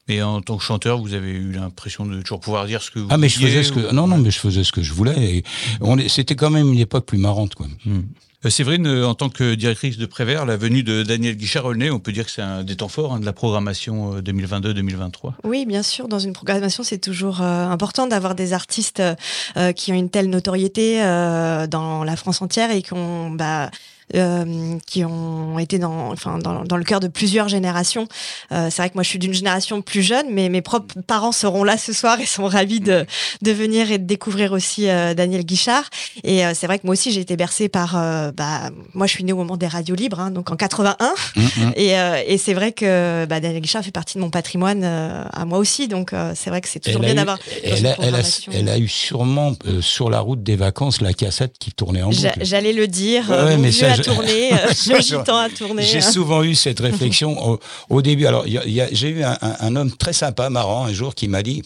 Et 0.09 0.23
en 0.23 0.41
tant 0.41 0.57
que 0.57 0.63
chanteur, 0.63 1.00
vous 1.00 1.13
avez 1.13 1.31
eu 1.31 1.51
l'impression 1.51 2.06
de 2.06 2.21
toujours 2.21 2.39
pouvoir 2.39 2.65
dire 2.65 2.81
ce 2.81 2.89
que 2.89 3.00
vous 3.00 3.07
Ah, 3.11 3.17
mais 3.17 3.29
je 3.29 3.39
faisais 3.39 3.63
ce 3.63 3.71
que. 3.71 3.94
Non, 3.94 4.07
non, 4.07 4.17
mais 4.17 4.31
je 4.31 4.39
faisais 4.39 4.63
ce 4.63 4.71
que 4.71 4.81
je 4.81 4.91
voulais. 4.91 5.44
Et 5.79 6.09
C'était 6.09 6.35
quand 6.35 6.50
même 6.50 6.73
une 6.73 6.79
époque 6.79 7.06
plus 7.06 7.19
marrante, 7.19 7.53
quoi. 7.56 7.67
Euh, 8.45 8.50
Séverine, 8.50 8.88
euh, 8.88 9.06
en 9.06 9.15
tant 9.15 9.29
que 9.29 9.53
directrice 9.53 9.97
de 9.97 10.06
Prévert, 10.06 10.45
la 10.45 10.56
venue 10.56 10.81
de 10.81 11.03
Daniel 11.03 11.35
Guichard-Aulnay, 11.35 11.91
on 11.91 12.00
peut 12.00 12.13
dire 12.13 12.25
que 12.25 12.31
c'est 12.31 12.41
un 12.41 12.63
des 12.63 12.77
temps 12.77 12.88
forts 12.88 13.13
hein, 13.13 13.19
de 13.19 13.25
la 13.25 13.33
programmation 13.33 14.19
2022-2023. 14.21 15.27
Euh, 15.27 15.29
oui, 15.44 15.65
bien 15.65 15.83
sûr. 15.83 16.07
Dans 16.07 16.19
une 16.19 16.33
programmation, 16.33 16.83
c'est 16.83 17.00
toujours 17.00 17.41
important 17.41 18.07
d'avoir 18.07 18.35
des 18.35 18.53
artistes 18.53 19.03
qui 19.75 19.91
ont 19.91 19.95
une 19.95 20.09
telle 20.09 20.29
notoriété 20.29 21.00
dans 21.69 22.03
la 22.03 22.15
France 22.15 22.41
entière 22.41 22.71
et 22.71 22.81
qui 22.81 22.94
ont 22.94 23.29
bah, 23.29 23.69
euh, 24.15 24.77
qui 24.85 25.06
ont 25.06 25.59
été 25.59 25.79
dans, 25.79 26.11
enfin, 26.11 26.39
dans, 26.39 26.63
dans, 26.63 26.77
le 26.77 26.83
cœur 26.83 27.00
de 27.00 27.07
plusieurs 27.07 27.47
générations. 27.47 28.07
Euh, 28.51 28.69
c'est 28.71 28.81
vrai 28.81 28.89
que 28.89 28.95
moi, 28.95 29.03
je 29.03 29.09
suis 29.09 29.19
d'une 29.19 29.33
génération 29.33 29.81
plus 29.81 30.01
jeune, 30.01 30.27
mais 30.31 30.50
mes 30.50 30.61
propres 30.61 30.95
parents 31.06 31.31
seront 31.31 31.63
là 31.63 31.77
ce 31.77 31.94
soir 31.94 32.19
et 32.19 32.25
sont 32.25 32.45
ravis 32.45 32.79
de, 32.79 33.06
de 33.41 33.51
venir 33.51 33.91
et 33.91 33.97
de 33.97 34.06
découvrir 34.06 34.51
aussi 34.51 34.89
euh, 34.89 35.13
Daniel 35.13 35.44
Guichard. 35.45 35.89
Et 36.23 36.45
euh, 36.45 36.53
c'est 36.56 36.67
vrai 36.67 36.79
que 36.79 36.85
moi 36.88 36.94
aussi, 36.94 37.11
j'ai 37.11 37.21
été 37.21 37.35
bercée 37.35 37.69
par. 37.69 37.94
Bah, 38.35 38.69
moi, 38.94 39.07
je 39.07 39.11
suis 39.11 39.23
née 39.23 39.33
au 39.33 39.38
moment 39.38 39.57
des 39.57 39.67
radios 39.67 39.95
libres, 39.95 40.19
hein, 40.19 40.31
donc 40.31 40.51
en 40.51 40.55
81. 40.55 40.95
Mmh, 41.35 41.41
mmh. 41.41 41.71
Et, 41.75 41.94
et 42.27 42.38
c'est 42.38 42.53
vrai 42.53 42.71
que 42.71 43.25
bah, 43.25 43.39
Daniel 43.39 43.62
Guichard 43.62 43.83
fait 43.83 43.91
partie 43.91 44.17
de 44.17 44.21
mon 44.21 44.29
patrimoine 44.29 44.83
à 44.83 45.45
moi 45.45 45.57
aussi. 45.57 45.88
Donc 45.88 46.13
c'est 46.35 46.50
vrai 46.50 46.62
que 46.62 46.67
c'est 46.67 46.79
toujours 46.79 47.01
bien 47.01 47.15
d'avoir. 47.15 47.38
Elle, 47.63 47.95
elle, 48.00 48.15
a, 48.15 48.21
elle 48.51 48.69
a 48.69 48.77
eu 48.77 48.88
sûrement 48.88 49.53
sur 49.81 50.09
la 50.09 50.19
route 50.19 50.44
des 50.44 50.55
vacances 50.55 51.01
la 51.01 51.13
cassette 51.13 51.55
qui 51.59 51.71
tournait 51.71 52.01
en 52.01 52.09
boucle. 52.09 52.31
J'allais 52.41 52.73
le 52.73 52.88
dire. 52.88 53.29
Ouais, 53.29 53.57
mais 53.57 53.71
ça, 53.71 53.95
tourner, 54.04 54.54
euh, 54.54 55.34
à 55.34 55.50
tourner. 55.50 55.84
J'ai 55.84 56.00
hein. 56.00 56.12
souvent 56.12 56.44
eu 56.44 56.56
cette 56.56 56.80
réflexion 56.90 57.60
au, 57.90 58.01
début. 58.01 58.25
Alors, 58.25 58.46
j'ai 58.46 59.10
eu 59.10 59.24
un, 59.24 59.75
homme 59.75 59.92
très 59.92 60.13
sympa, 60.13 60.50
marrant, 60.50 60.86
un 60.86 60.94
jour, 60.94 61.16
qui 61.16 61.28
m'a 61.28 61.44
dit 61.44 61.63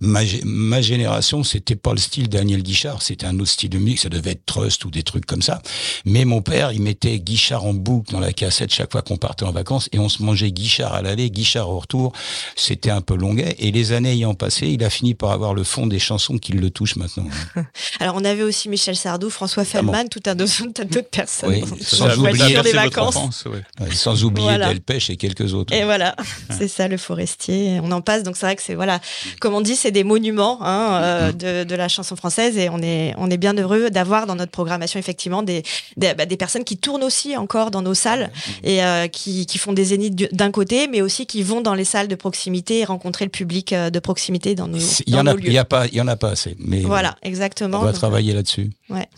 ma, 0.00 0.20
ma 0.44 0.80
génération, 0.80 1.42
c'était 1.44 1.76
pas 1.76 1.92
le 1.92 1.98
style 1.98 2.28
Daniel 2.28 2.62
Guichard, 2.62 3.02
c'était 3.02 3.26
un 3.26 3.38
autre 3.38 3.50
style 3.50 3.70
de 3.70 3.78
musique, 3.78 4.00
ça 4.00 4.08
devait 4.08 4.32
être 4.32 4.46
Trust 4.46 4.84
ou 4.84 4.90
des 4.90 5.02
trucs 5.02 5.26
comme 5.26 5.42
ça. 5.42 5.60
Mais 6.04 6.24
mon 6.24 6.40
père, 6.40 6.72
il 6.72 6.82
mettait 6.82 7.18
Guichard 7.18 7.64
en 7.64 7.74
boucle 7.74 8.12
dans 8.12 8.20
la 8.20 8.32
cassette 8.32 8.72
chaque 8.72 8.92
fois 8.92 9.02
qu'on 9.02 9.16
partait 9.16 9.44
en 9.44 9.52
vacances 9.52 9.88
et 9.92 9.98
on 9.98 10.08
se 10.08 10.22
mangeait 10.22 10.52
Guichard 10.52 10.94
à 10.94 11.02
l'aller, 11.02 11.30
Guichard 11.30 11.68
au 11.68 11.78
retour. 11.78 12.12
C'était 12.54 12.90
un 12.90 13.00
peu 13.00 13.16
longuet. 13.16 13.56
Et 13.58 13.72
les 13.72 13.92
années 13.92 14.12
ayant 14.12 14.34
passé, 14.34 14.68
il 14.68 14.84
a 14.84 14.90
fini 14.90 15.14
par 15.14 15.30
avoir 15.30 15.54
le 15.54 15.64
fond 15.64 15.86
des 15.86 15.98
chansons 15.98 16.38
qui 16.38 16.52
le 16.52 16.70
touchent 16.70 16.96
maintenant. 16.96 17.26
Alors, 18.00 18.16
on 18.16 18.24
avait 18.24 18.42
aussi 18.42 18.68
Michel 18.68 18.96
Sardou, 18.96 19.30
François 19.30 19.62
ah 19.62 19.66
Feldman, 19.66 20.08
tout 20.08 20.22
un 20.26 20.34
d'autres 20.34 21.02
personnes. 21.10 21.50
Oui 21.50 21.64
sans 21.80 22.18
oublier, 22.18 22.60
des 22.62 22.72
vacances. 22.72 23.44
sans 23.92 24.24
oublier 24.24 24.58
Delpech 24.58 25.10
et 25.10 25.16
quelques 25.16 25.54
autres. 25.54 25.72
Et 25.72 25.84
voilà, 25.84 26.16
c'est 26.50 26.68
ça 26.68 26.88
le 26.88 26.96
forestier. 26.96 27.80
On 27.82 27.90
en 27.92 28.00
passe, 28.00 28.22
donc 28.22 28.36
c'est 28.36 28.46
vrai 28.46 28.56
que 28.56 28.62
c'est 28.62 28.74
voilà, 28.74 29.00
comme 29.40 29.54
on 29.54 29.60
dit, 29.60 29.76
c'est 29.76 29.90
des 29.90 30.04
monuments 30.04 30.58
hein, 30.62 31.00
euh, 31.02 31.32
mm. 31.32 31.36
de, 31.36 31.64
de, 31.64 31.74
la 31.74 31.88
chanson 31.88 32.16
française 32.16 32.56
et 32.58 32.68
on 32.68 32.78
est 32.82 33.14
on 33.18 33.30
est 33.30 33.36
bien 33.36 33.54
heureux 33.54 33.90
d'avoir 33.90 34.26
dans 34.26 34.34
notre 34.34 34.52
programmation 34.52 34.98
effectivement 34.98 35.42
des 35.42 35.62
des, 35.96 36.14
bah, 36.14 36.26
des, 36.26 36.36
personnes 36.36 36.64
qui 36.64 36.76
tournent 36.76 37.04
aussi 37.04 37.36
encore 37.36 37.70
dans 37.70 37.82
nos 37.82 37.94
salles 37.94 38.30
et 38.62 38.82
euh, 38.82 39.08
qui, 39.08 39.46
qui, 39.46 39.58
font 39.58 39.72
des 39.72 39.84
zéniths 39.84 40.34
d'un 40.34 40.50
côté, 40.50 40.88
mais 40.88 41.02
aussi 41.02 41.26
qui 41.26 41.42
vont 41.42 41.60
dans 41.60 41.74
les 41.74 41.84
salles 41.84 42.08
de 42.08 42.14
proximité 42.14 42.80
et 42.80 42.84
rencontrer 42.84 43.24
le 43.24 43.30
public 43.30 43.72
euh, 43.72 43.90
de 43.90 43.98
proximité 43.98 44.54
dans 44.54 44.68
nos, 44.68 44.78
il 44.78 45.14
y 45.14 45.18
en 45.18 45.26
a, 45.26 45.34
Il 45.38 45.52
y 45.52 45.58
a 45.58 45.64
pas, 45.64 45.86
il 45.86 45.94
y 45.94 46.00
en 46.00 46.08
a 46.08 46.16
pas 46.16 46.30
assez. 46.30 46.56
Mais 46.58 46.80
voilà, 46.80 47.16
exactement. 47.22 47.80
On 47.80 47.84
va 47.84 47.92
travailler 47.92 48.32
là-dessus. 48.32 48.70
Ouais. 48.88 49.08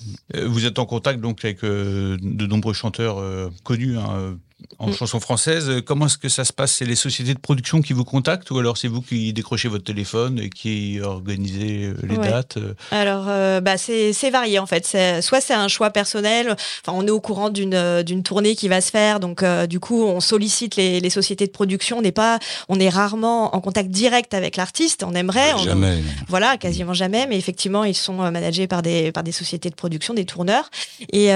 Vous 0.46 0.64
êtes 0.66 0.78
en 0.78 0.86
contact 0.86 1.20
donc 1.20 1.44
avec 1.44 1.62
de 1.62 2.46
nombreux 2.48 2.72
chanteurs 2.72 3.18
euh, 3.18 3.50
connus 3.64 3.96
hein, 3.98 4.38
en 4.78 4.88
mm. 4.88 4.92
chanson 4.92 5.20
française. 5.20 5.82
Comment 5.84 6.06
est-ce 6.06 6.18
que 6.18 6.28
ça 6.28 6.44
se 6.44 6.52
passe? 6.52 6.72
C'est 6.72 6.84
les 6.84 6.96
sociétés 6.96 7.34
de 7.34 7.38
production 7.38 7.80
qui 7.80 7.92
vous 7.92 8.04
contactent 8.04 8.50
ou 8.50 8.58
alors 8.58 8.76
c'est 8.76 8.88
vous 8.88 9.00
qui 9.00 9.32
décrochez 9.32 9.68
votre 9.68 9.84
téléphone 9.84 10.38
et 10.38 10.50
qui 10.50 11.00
organisez 11.00 11.86
euh, 11.86 11.94
les 12.02 12.16
dates 12.16 12.56
euh? 12.56 12.74
Alors, 12.90 13.26
euh, 13.28 13.60
bah, 13.60 13.76
c'est 13.78 14.30
varié 14.30 14.58
en 14.58 14.66
fait. 14.66 14.86
Soit 15.20 15.40
c'est 15.40 15.54
un 15.54 15.68
choix 15.68 15.90
personnel, 15.90 16.56
enfin, 16.84 16.96
on 16.96 17.06
est 17.06 17.10
au 17.10 17.20
courant 17.20 17.50
d'une 17.50 18.22
tournée 18.24 18.54
qui 18.54 18.68
va 18.68 18.80
se 18.80 18.90
faire, 18.90 19.20
donc 19.20 19.44
du 19.68 19.80
coup 19.80 20.04
on 20.04 20.20
sollicite 20.20 20.76
les, 20.76 21.00
les 21.00 21.10
sociétés 21.10 21.46
de 21.46 21.52
production. 21.52 21.98
On 21.98 22.02
n'est 22.02 22.12
pas, 22.12 22.38
on 22.68 22.78
est 22.80 22.88
rarement 22.88 23.54
en 23.54 23.60
contact 23.60 23.90
direct 23.90 24.34
avec 24.34 24.56
l'artiste. 24.56 25.04
On 25.04 25.14
aimerait, 25.14 25.56
jamais. 25.62 26.02
voilà, 26.28 26.56
quasiment 26.56 26.94
jamais, 26.94 27.26
mais 27.26 27.36
effectivement 27.36 27.84
ils 27.84 27.94
sont 27.94 28.14
managés 28.30 28.66
par 28.66 28.82
des 28.82 29.12
par 29.12 29.22
des 29.22 29.32
sociétés 29.32 29.70
de 29.70 29.74
production, 29.74 30.14
des 30.14 30.24
tourneurs. 30.24 30.70
Et, 31.12 31.28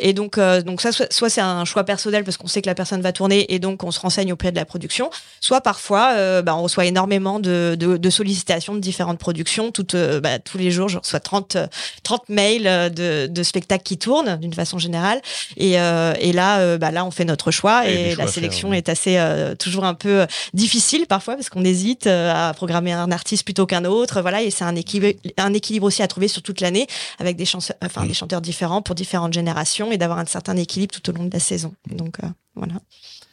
et 0.00 0.12
donc 0.12 0.38
donc 0.38 0.80
ça 0.80 0.92
soit, 0.92 1.12
soit 1.12 1.28
c'est 1.28 1.40
un 1.40 1.64
choix 1.64 1.84
personnel 1.84 2.24
parce 2.24 2.36
qu'on 2.36 2.48
sait 2.48 2.62
que 2.62 2.69
la 2.70 2.74
personne 2.76 3.02
va 3.02 3.12
tourner 3.12 3.52
et 3.52 3.58
donc 3.58 3.82
on 3.82 3.90
se 3.90 3.98
renseigne 3.98 4.32
auprès 4.32 4.52
de 4.52 4.56
la 4.56 4.64
production. 4.64 5.10
Soit 5.40 5.60
parfois, 5.60 6.12
euh, 6.14 6.40
bah, 6.40 6.54
on 6.54 6.62
reçoit 6.62 6.86
énormément 6.86 7.40
de, 7.40 7.76
de, 7.76 8.10
sollicitations 8.10 8.74
de 8.74 8.78
différentes 8.78 9.18
productions. 9.18 9.72
Toutes, 9.72 9.96
euh, 9.96 10.20
bah, 10.20 10.38
tous 10.38 10.56
les 10.56 10.70
jours, 10.70 10.88
je 10.88 10.98
reçois 10.98 11.18
30, 11.18 11.56
30 12.04 12.28
mails 12.28 12.92
de, 12.94 13.26
de 13.26 13.42
spectacles 13.42 13.82
qui 13.82 13.98
tournent 13.98 14.36
d'une 14.36 14.54
façon 14.54 14.78
générale. 14.78 15.20
Et, 15.56 15.80
euh, 15.80 16.14
et 16.20 16.32
là, 16.32 16.78
bah, 16.78 16.92
là, 16.92 17.04
on 17.04 17.10
fait 17.10 17.24
notre 17.24 17.50
choix 17.50 17.88
et, 17.88 18.14
la 18.14 18.26
sélection 18.26 18.72
est 18.72 18.88
assez 18.88 19.18
toujours 19.58 19.84
un 19.84 19.94
peu 19.94 20.26
difficile 20.52 21.06
parfois 21.06 21.34
parce 21.34 21.48
qu'on 21.48 21.64
hésite 21.64 22.06
à 22.06 22.52
programmer 22.54 22.92
un 22.92 23.10
artiste 23.10 23.44
plutôt 23.44 23.66
qu'un 23.66 23.84
autre. 23.84 24.20
Voilà, 24.20 24.42
et 24.42 24.50
c'est 24.50 24.64
un 24.64 24.76
équilibre, 24.76 25.18
un 25.38 25.54
équilibre 25.54 25.86
aussi 25.86 26.02
à 26.02 26.08
trouver 26.08 26.28
sur 26.28 26.42
toute 26.42 26.60
l'année 26.60 26.86
avec 27.18 27.36
des, 27.36 27.44
enfin, 27.82 28.06
des 28.06 28.14
chanteurs 28.14 28.40
différents 28.40 28.82
pour 28.82 28.94
différentes 28.94 29.32
générations 29.32 29.90
et 29.90 29.98
d'avoir 29.98 30.18
un 30.18 30.26
certain 30.26 30.56
équilibre 30.56 30.94
tout 30.94 31.10
au 31.10 31.12
long 31.12 31.24
de 31.24 31.32
la 31.32 31.40
saison. 31.40 31.72
Donc, 31.90 32.18
voilà. 32.54 32.80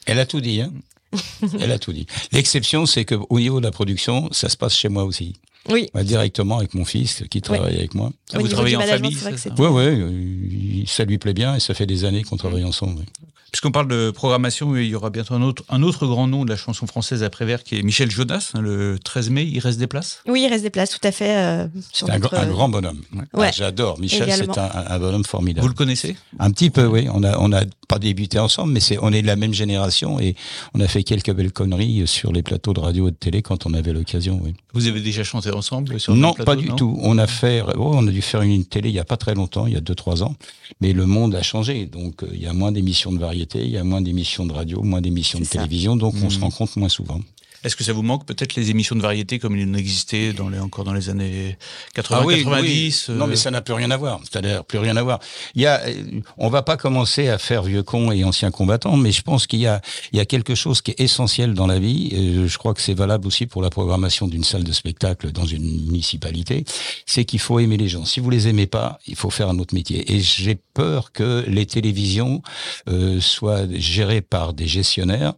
Elle 0.06 0.20
a 0.20 0.26
tout 0.26 0.42
dit, 0.42 0.62
hein 0.62 0.72
Elle 1.60 1.72
a 1.72 1.80
tout 1.80 1.94
dit. 1.94 2.06
L'exception, 2.32 2.86
c'est 2.86 3.06
qu'au 3.06 3.40
niveau 3.40 3.60
de 3.60 3.66
la 3.66 3.72
production, 3.72 4.30
ça 4.32 4.50
se 4.50 4.58
passe 4.58 4.76
chez 4.76 4.90
moi 4.90 5.04
aussi. 5.04 5.34
Oui. 5.70 5.90
directement 6.04 6.60
avec 6.60 6.74
mon 6.76 6.86
fils 6.86 7.24
qui 7.30 7.42
travaille 7.42 7.76
avec 7.76 7.94
moi. 7.94 8.12
vous 8.34 8.48
travaillez 8.48 8.78
en 8.78 8.82
famille 8.82 9.18
Oui, 9.58 9.68
oui. 9.68 10.86
Ça 10.88 11.04
lui 11.04 11.18
plaît 11.18 11.34
bien 11.34 11.56
et 11.56 11.60
ça 11.60 11.74
fait 11.74 11.86
des 11.86 12.06
années 12.06 12.24
qu'on 12.24 12.38
travaille 12.38 12.64
ensemble. 12.64 13.04
Puisqu'on 13.52 13.72
parle 13.72 13.88
de 13.88 14.12
programmation, 14.12 14.76
il 14.76 14.88
y 14.88 14.96
aura 14.96 15.10
bientôt 15.10 15.34
un 15.34 15.42
autre, 15.42 15.64
un 15.70 15.82
autre 15.82 16.06
grand 16.06 16.28
nom 16.28 16.44
de 16.44 16.50
la 16.50 16.58
chanson 16.58 16.86
française 16.86 17.24
après-vert 17.24 17.64
qui 17.64 17.78
est 17.78 17.84
Michel 17.84 18.12
Jonas. 18.12 18.52
Hein, 18.54 18.62
le 18.62 19.00
13 19.04 19.30
mai, 19.30 19.46
il 19.46 19.60
reste 19.60 19.80
des 19.80 19.88
places? 19.88 20.22
Oui, 20.28 20.44
il 20.44 20.50
reste 20.50 20.64
des 20.64 20.70
places, 20.70 20.90
tout 20.90 21.06
à 21.08 21.12
fait. 21.12 21.38
Euh, 21.38 21.68
c'est 21.94 22.10
un, 22.10 22.20
grand 22.20 22.70
bonhomme. 22.70 23.02
Ah, 23.34 23.52
j'adore. 23.52 24.00
Michel, 24.00 24.32
c'est 24.32 24.58
un, 24.58 25.00
bonhomme 25.00 25.26
formidable. 25.26 25.64
Vous 25.64 25.70
le 25.70 25.76
connaissez? 25.76 26.18
Un 26.40 26.52
petit 26.52 26.70
peu, 26.70 26.86
oui. 26.86 27.08
On 27.14 27.22
n'a 27.22 27.40
on 27.40 27.52
a 27.54 27.62
pas 27.88 28.00
débuté 28.00 28.38
ensemble, 28.40 28.74
mais 28.74 28.80
c'est, 28.80 28.98
on 29.02 29.14
est 29.14 29.22
de 29.22 29.28
la 29.28 29.36
même 29.36 29.54
génération 29.54 30.20
et 30.20 30.36
on 30.74 30.82
a 30.82 30.88
fait 30.88 31.04
quelques 31.04 31.32
belles 31.32 31.54
conneries 31.54 32.06
sur 32.06 32.32
les 32.34 32.44
plateaux 32.44 32.74
de 32.74 32.80
radio 32.80 33.08
et 33.08 33.12
de 33.12 33.16
télé 33.16 33.42
quand 33.42 33.66
on 33.66 33.74
avait 33.74 33.94
l'occasion. 33.94 34.40
Oui. 34.44 34.54
Vous 34.74 34.88
avez 34.88 35.00
déjà 35.00 35.24
chanté 35.24 35.52
ensemble 35.52 36.00
sur 36.00 36.16
Non, 36.16 36.34
pas 36.34 36.56
du 36.56 36.68
tout. 36.68 36.98
On 37.02 37.18
a 37.18 37.28
fait, 37.28 37.64
oh, 37.76 37.92
on 37.94 38.08
a 38.08 38.12
dû 38.12 38.22
faire 38.22 38.42
une 38.42 38.66
télé 38.66 38.90
il 38.90 38.96
y 38.96 39.00
a 39.00 39.06
pas 39.06 39.18
très 39.18 39.36
longtemps, 39.36 39.68
il 39.68 39.74
y 39.74 39.78
a 39.78 39.82
deux 39.82 39.96
trois 39.96 40.24
ans, 40.24 40.36
mais 40.82 40.94
le 40.94 41.06
monde 41.06 41.34
a 41.36 41.42
changé. 41.42 41.86
Donc 41.86 42.24
euh, 42.24 42.30
il 42.34 42.42
y 42.42 42.48
a 42.48 42.54
moins 42.54 42.72
d'émissions 42.72 43.12
de 43.12 43.20
variété, 43.20 43.37
il 43.38 43.70
y 43.70 43.78
a 43.78 43.84
moins 43.84 44.02
d'émissions 44.02 44.46
de 44.46 44.54
radio, 44.54 44.82
moins 44.84 45.02
d'émissions 45.02 45.40
de 45.40 45.46
télévision, 45.46 45.96
donc 45.96 46.16
on 46.24 46.30
se 46.30 46.40
mmh. 46.40 46.44
rencontre 46.44 46.80
moins 46.80 46.90
souvent. 46.90 47.22
Est-ce 47.64 47.76
que 47.76 47.84
ça 47.84 47.94
vous 47.94 48.04
manque 48.04 48.26
peut-être 48.26 48.56
les 48.56 48.70
émissions 48.70 48.96
de 48.96 49.02
variété 49.02 49.40
comme 49.40 49.56
il 49.58 49.68
en 49.68 49.74
existait 49.74 50.34
dans 50.34 50.50
les, 50.50 50.60
encore 50.60 50.84
dans 50.84 50.94
les 50.94 51.10
années 51.10 51.58
80, 51.96 52.20
ah 52.22 52.34
90 52.34 53.10
Non, 53.10 53.28
mais 53.28 53.36
ça 53.36 53.52
n'a 53.52 53.62
plus 53.62 53.74
rien 53.74 53.92
à 53.92 53.98
voir. 53.98 54.20
C'est-à-dire 54.24 54.64
plus 54.64 54.78
rien 54.78 54.96
à 54.96 55.04
voir. 55.04 55.20
Il 55.56 55.62
y 55.62 55.66
a, 55.66 55.82
euh, 55.86 56.22
on 56.38 56.50
va 56.50 56.62
pas 56.62 56.78
commencer 56.78 57.30
à 57.30 57.38
faire 57.38 57.64
vieux 57.64 57.84
cons 57.84 58.12
et 58.12 58.24
anciens 58.24 58.52
combattants, 58.52 58.98
mais 58.98 59.12
je 59.12 59.22
pense 59.22 59.48
qu'il 59.48 59.60
y 59.60 59.68
a, 59.68 59.82
il 60.12 60.18
y 60.18 60.20
a 60.20 60.26
quelque 60.26 60.56
chose 60.56 60.82
qui 60.82 60.92
est 60.92 61.02
essentiel 61.02 61.54
dans 61.54 61.68
la 61.68 61.80
vie. 61.80 62.10
Et 62.12 62.48
je 62.48 62.58
crois 62.58 62.74
que 62.74 62.82
c'est 62.82 62.94
valable 62.94 63.28
aussi 63.28 63.46
pour 63.48 63.62
la 63.62 63.70
programmation 63.70 64.28
d'une 64.28 64.44
salle 64.44 64.64
de 64.64 64.72
spectacle 64.72 65.32
dans 65.32 65.46
une 65.46 65.86
municipalité. 65.86 66.66
C'est 67.06 67.26
qu'il 67.26 67.40
faut 67.40 67.60
aimer 67.60 67.78
les 67.78 67.88
gens. 67.88 68.06
Si 68.06 68.20
vous 68.20 68.30
les 68.30 68.48
aimez 68.48 68.68
pas, 68.68 69.00
il 69.08 69.16
faut 69.16 69.30
faire 69.30 69.50
un 69.50 69.58
autre 69.60 69.74
métier. 69.74 70.14
Et 70.14 70.20
j'ai 70.20 70.60
peur 70.74 71.12
que 71.12 71.44
les 71.48 71.66
télévisions 71.66 72.42
euh, 72.88 73.20
soient 73.20 73.66
gérées 73.74 74.22
par 74.22 74.54
des 74.54 74.68
gestionnaires 74.68 75.34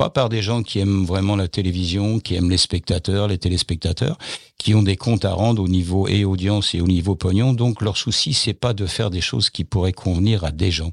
pas 0.00 0.08
par 0.08 0.30
des 0.30 0.40
gens 0.40 0.62
qui 0.62 0.78
aiment 0.78 1.04
vraiment 1.04 1.36
la 1.36 1.46
télévision, 1.46 2.20
qui 2.20 2.34
aiment 2.34 2.48
les 2.48 2.56
spectateurs, 2.56 3.28
les 3.28 3.36
téléspectateurs, 3.36 4.16
qui 4.56 4.74
ont 4.74 4.82
des 4.82 4.96
comptes 4.96 5.26
à 5.26 5.34
rendre 5.34 5.62
au 5.62 5.68
niveau 5.68 6.08
et 6.08 6.24
audience 6.24 6.74
et 6.74 6.80
au 6.80 6.86
niveau 6.86 7.16
pognon. 7.16 7.52
Donc 7.52 7.82
leur 7.82 7.98
souci, 7.98 8.32
c'est 8.32 8.54
pas 8.54 8.72
de 8.72 8.86
faire 8.86 9.10
des 9.10 9.20
choses 9.20 9.50
qui 9.50 9.62
pourraient 9.64 9.92
convenir 9.92 10.42
à 10.42 10.52
des 10.52 10.70
gens. 10.70 10.92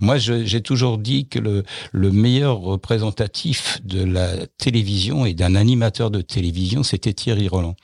Moi, 0.00 0.18
j'ai 0.18 0.60
toujours 0.60 0.98
dit 0.98 1.28
que 1.28 1.38
le, 1.38 1.62
le 1.92 2.10
meilleur 2.10 2.58
représentatif 2.58 3.78
de 3.84 4.02
la 4.02 4.48
télévision 4.58 5.24
et 5.24 5.34
d'un 5.34 5.54
animateur 5.54 6.10
de 6.10 6.20
télévision, 6.20 6.82
c'était 6.82 7.12
Thierry 7.12 7.46
Roland. 7.46 7.76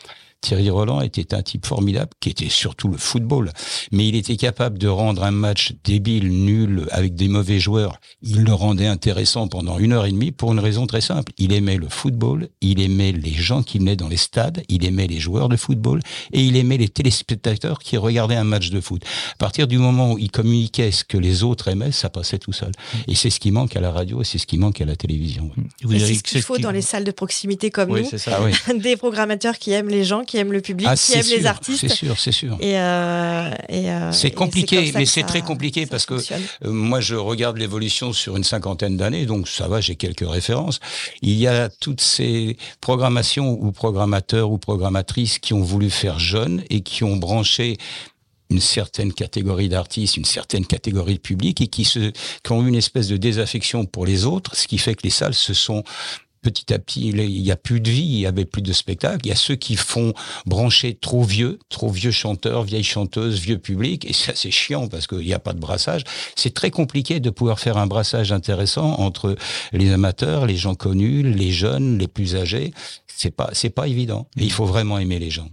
Thierry 0.45 0.69
Roland 0.69 1.01
était 1.01 1.35
un 1.35 1.43
type 1.43 1.65
formidable, 1.65 2.11
qui 2.21 2.29
était 2.29 2.51
surtout 2.51 2.89
le 2.89 2.99
football, 2.99 3.51
mais 3.93 4.07
il 4.07 4.15
était 4.15 4.37
capable 4.37 4.77
de 4.77 4.89
rendre 4.89 5.25
un 5.25 5.31
match 5.31 5.73
débile, 5.85 6.29
nul, 6.29 6.87
avec 6.91 7.15
des 7.15 7.29
mauvais 7.29 7.59
joueurs. 7.59 7.99
Il 8.23 8.45
le 8.45 8.53
rendait 8.53 8.87
intéressant 8.87 9.49
pendant 9.49 9.79
une 9.79 9.95
heure 9.95 10.05
et 10.05 10.13
demie 10.13 10.33
pour 10.33 10.53
une 10.53 10.61
raison 10.61 10.87
très 10.87 11.01
simple. 11.01 11.33
Il 11.39 11.55
aimait 11.55 11.79
le 11.79 11.89
football, 11.89 12.49
il 12.61 12.81
aimait 12.81 13.13
les 13.13 13.33
gens 13.33 13.63
qui 13.63 13.79
venaient 13.79 13.97
dans 13.97 14.09
les 14.09 14.19
stades, 14.19 14.63
il 14.69 14.85
aimait 14.85 15.07
les 15.07 15.19
joueurs 15.19 15.49
de 15.49 15.57
football 15.57 16.01
et 16.33 16.43
il 16.43 16.57
aimait 16.57 16.77
les 16.77 16.91
téléspectateurs 16.91 17.79
qui 17.79 17.97
regardaient 17.97 18.37
un 18.37 18.45
match 18.45 18.69
de 18.69 18.81
foot. 18.83 19.03
À 19.33 19.37
partir 19.37 19.67
du 19.67 19.79
moment 19.79 20.13
où 20.13 20.19
il 20.19 20.31
communiquait 20.31 20.91
ce 20.91 21.05
que 21.05 21.17
les 21.17 21.43
autres 21.43 21.69
aimaient, 21.69 21.93
ça 21.93 22.11
passait 22.11 22.39
tout 22.39 22.53
seul. 22.53 22.73
Et 23.09 23.15
c'est 23.15 23.31
ce 23.31 23.41
qui 23.41 23.51
manque 23.51 23.77
à 23.77 23.81
la 23.81 23.91
radio 23.91 24.21
et 24.21 24.25
c'est 24.25 24.39
ce 24.39 24.47
qui 24.47 24.59
manque 24.59 24.83
à 24.83 24.85
la 24.85 24.97
télévision. 24.97 25.51
C'est 25.89 26.15
ce 26.15 26.23
qu'il 26.23 26.43
faut 26.43 26.59
dans 26.59 26.71
les 26.71 26.83
salles 26.83 27.05
de 27.05 27.13
proximité 27.13 27.71
comme 27.71 27.99
nous, 27.99 28.19
ça, 28.19 28.41
des 28.77 28.97
programmateurs 28.97 29.59
qui 29.59 29.73
aiment 29.73 29.89
les 29.89 30.05
gens, 30.05 30.23
qui 30.25 30.34
aiment 30.37 30.53
le 30.53 30.61
public, 30.61 30.87
ah, 30.91 30.97
qui 30.97 31.13
aiment 31.13 31.39
les 31.39 31.47
artistes. 31.47 31.81
C'est 31.81 31.95
sûr, 31.95 32.19
c'est 32.19 32.33
sûr. 32.33 32.57
Et, 32.61 32.79
euh, 32.79 33.51
euh, 33.71 34.13
c'est 34.13 34.31
compliqué, 34.31 34.93
mais 34.95 35.07
c'est 35.07 35.23
très 35.23 35.43
compliqué 35.43 35.87
parce 35.87 36.07
que 36.07 36.15
euh, 36.15 36.39
moi 36.71 37.01
je 37.01 37.15
regarde 37.15 37.59
l'évolution 37.59 38.13
sur 38.13 38.37
une 38.37 38.45
cinquantaine 38.45 38.97
d'années, 38.97 39.27
donc 39.27 39.49
ça 39.49 39.69
va, 39.69 39.81
j'ai 39.81 39.97
quelques 39.97 40.29
références. 40.29 40.81
Il 41.23 41.35
y 41.35 41.47
a 41.47 41.69
toutes 41.69 42.01
ces 42.01 42.57
programmations 42.81 43.59
ou 43.61 43.73
programmateurs 43.73 44.51
ou 44.51 44.59
programmatrices 44.59 45.39
qui 45.39 45.55
ont 45.55 45.63
voulu 45.63 45.91
faire 45.91 46.19
jeune 46.19 46.63
et 46.71 46.81
qui 46.81 47.05
ont 47.05 47.17
branché 47.17 47.77
une 48.51 48.61
certaine 48.61 49.13
catégorie 49.13 49.69
d'artistes, 49.69 50.17
une 50.17 50.25
certaine 50.25 50.67
catégorie 50.67 51.15
de 51.15 51.21
public 51.21 51.61
et 51.61 51.67
qui, 51.67 51.85
se, 51.85 52.11
qui 52.11 52.53
ont 52.53 52.63
eu 52.65 52.69
une 52.69 52.75
espèce 52.75 53.09
de 53.09 53.17
désaffection 53.17 53.85
pour 53.87 54.07
les 54.07 54.27
autres, 54.27 54.55
ce 54.55 54.69
qui 54.69 54.79
fait 54.79 54.95
que 54.95 55.03
les 55.03 55.11
salles 55.11 55.35
se 55.35 55.55
sont 55.55 55.83
petit 56.45 56.73
à 56.75 56.79
petit, 56.79 57.09
il 57.09 57.43
n'y 57.43 57.51
a 57.51 57.57
plus 57.57 57.81
de 57.81 57.91
vie, 57.91 58.03
il 58.03 58.21
y 58.21 58.27
avait 58.27 58.45
plus 58.45 58.63
de 58.63 58.73
spectacle. 58.73 59.21
Il 59.25 59.31
y 59.31 59.33
a 59.33 59.37
ceux 59.37 59.57
qui 59.57 59.77
font 59.77 60.13
brancher 60.45 60.95
trop 60.95 61.25
vieux, 61.25 61.59
trop 61.71 61.91
vieux 61.91 62.11
chanteurs, 62.11 62.63
vieilles 62.63 62.85
chanteuses, 62.85 63.41
vieux 63.41 63.59
public, 63.59 64.05
et 64.05 64.13
ça 64.13 64.33
c'est 64.35 64.51
chiant 64.51 64.87
parce 64.87 65.07
qu'il 65.07 65.19
n'y 65.19 65.33
a 65.33 65.39
pas 65.39 65.55
de 65.55 65.59
brassage. 65.59 66.05
C'est 66.37 66.53
très 66.53 66.71
compliqué 66.71 67.19
de 67.19 67.31
pouvoir 67.31 67.59
faire 67.59 67.79
un 67.79 67.87
brassage 67.87 68.31
intéressant 68.31 69.01
entre 69.01 69.37
les 69.73 69.91
amateurs, 69.91 70.47
les 70.47 70.57
gens 70.57 70.75
connus, 70.75 71.23
les 71.23 71.51
jeunes, 71.51 71.99
les 71.99 72.09
plus 72.09 72.37
âgés. 72.37 72.73
C'est 73.17 73.31
pas, 73.31 73.51
c'est 73.53 73.71
pas 73.71 73.87
évident. 73.87 74.27
Et 74.37 74.43
il 74.43 74.53
faut 74.53 74.67
vraiment 74.67 74.99
aimer 74.99 75.21
les 75.21 75.31
gens. 75.31 75.49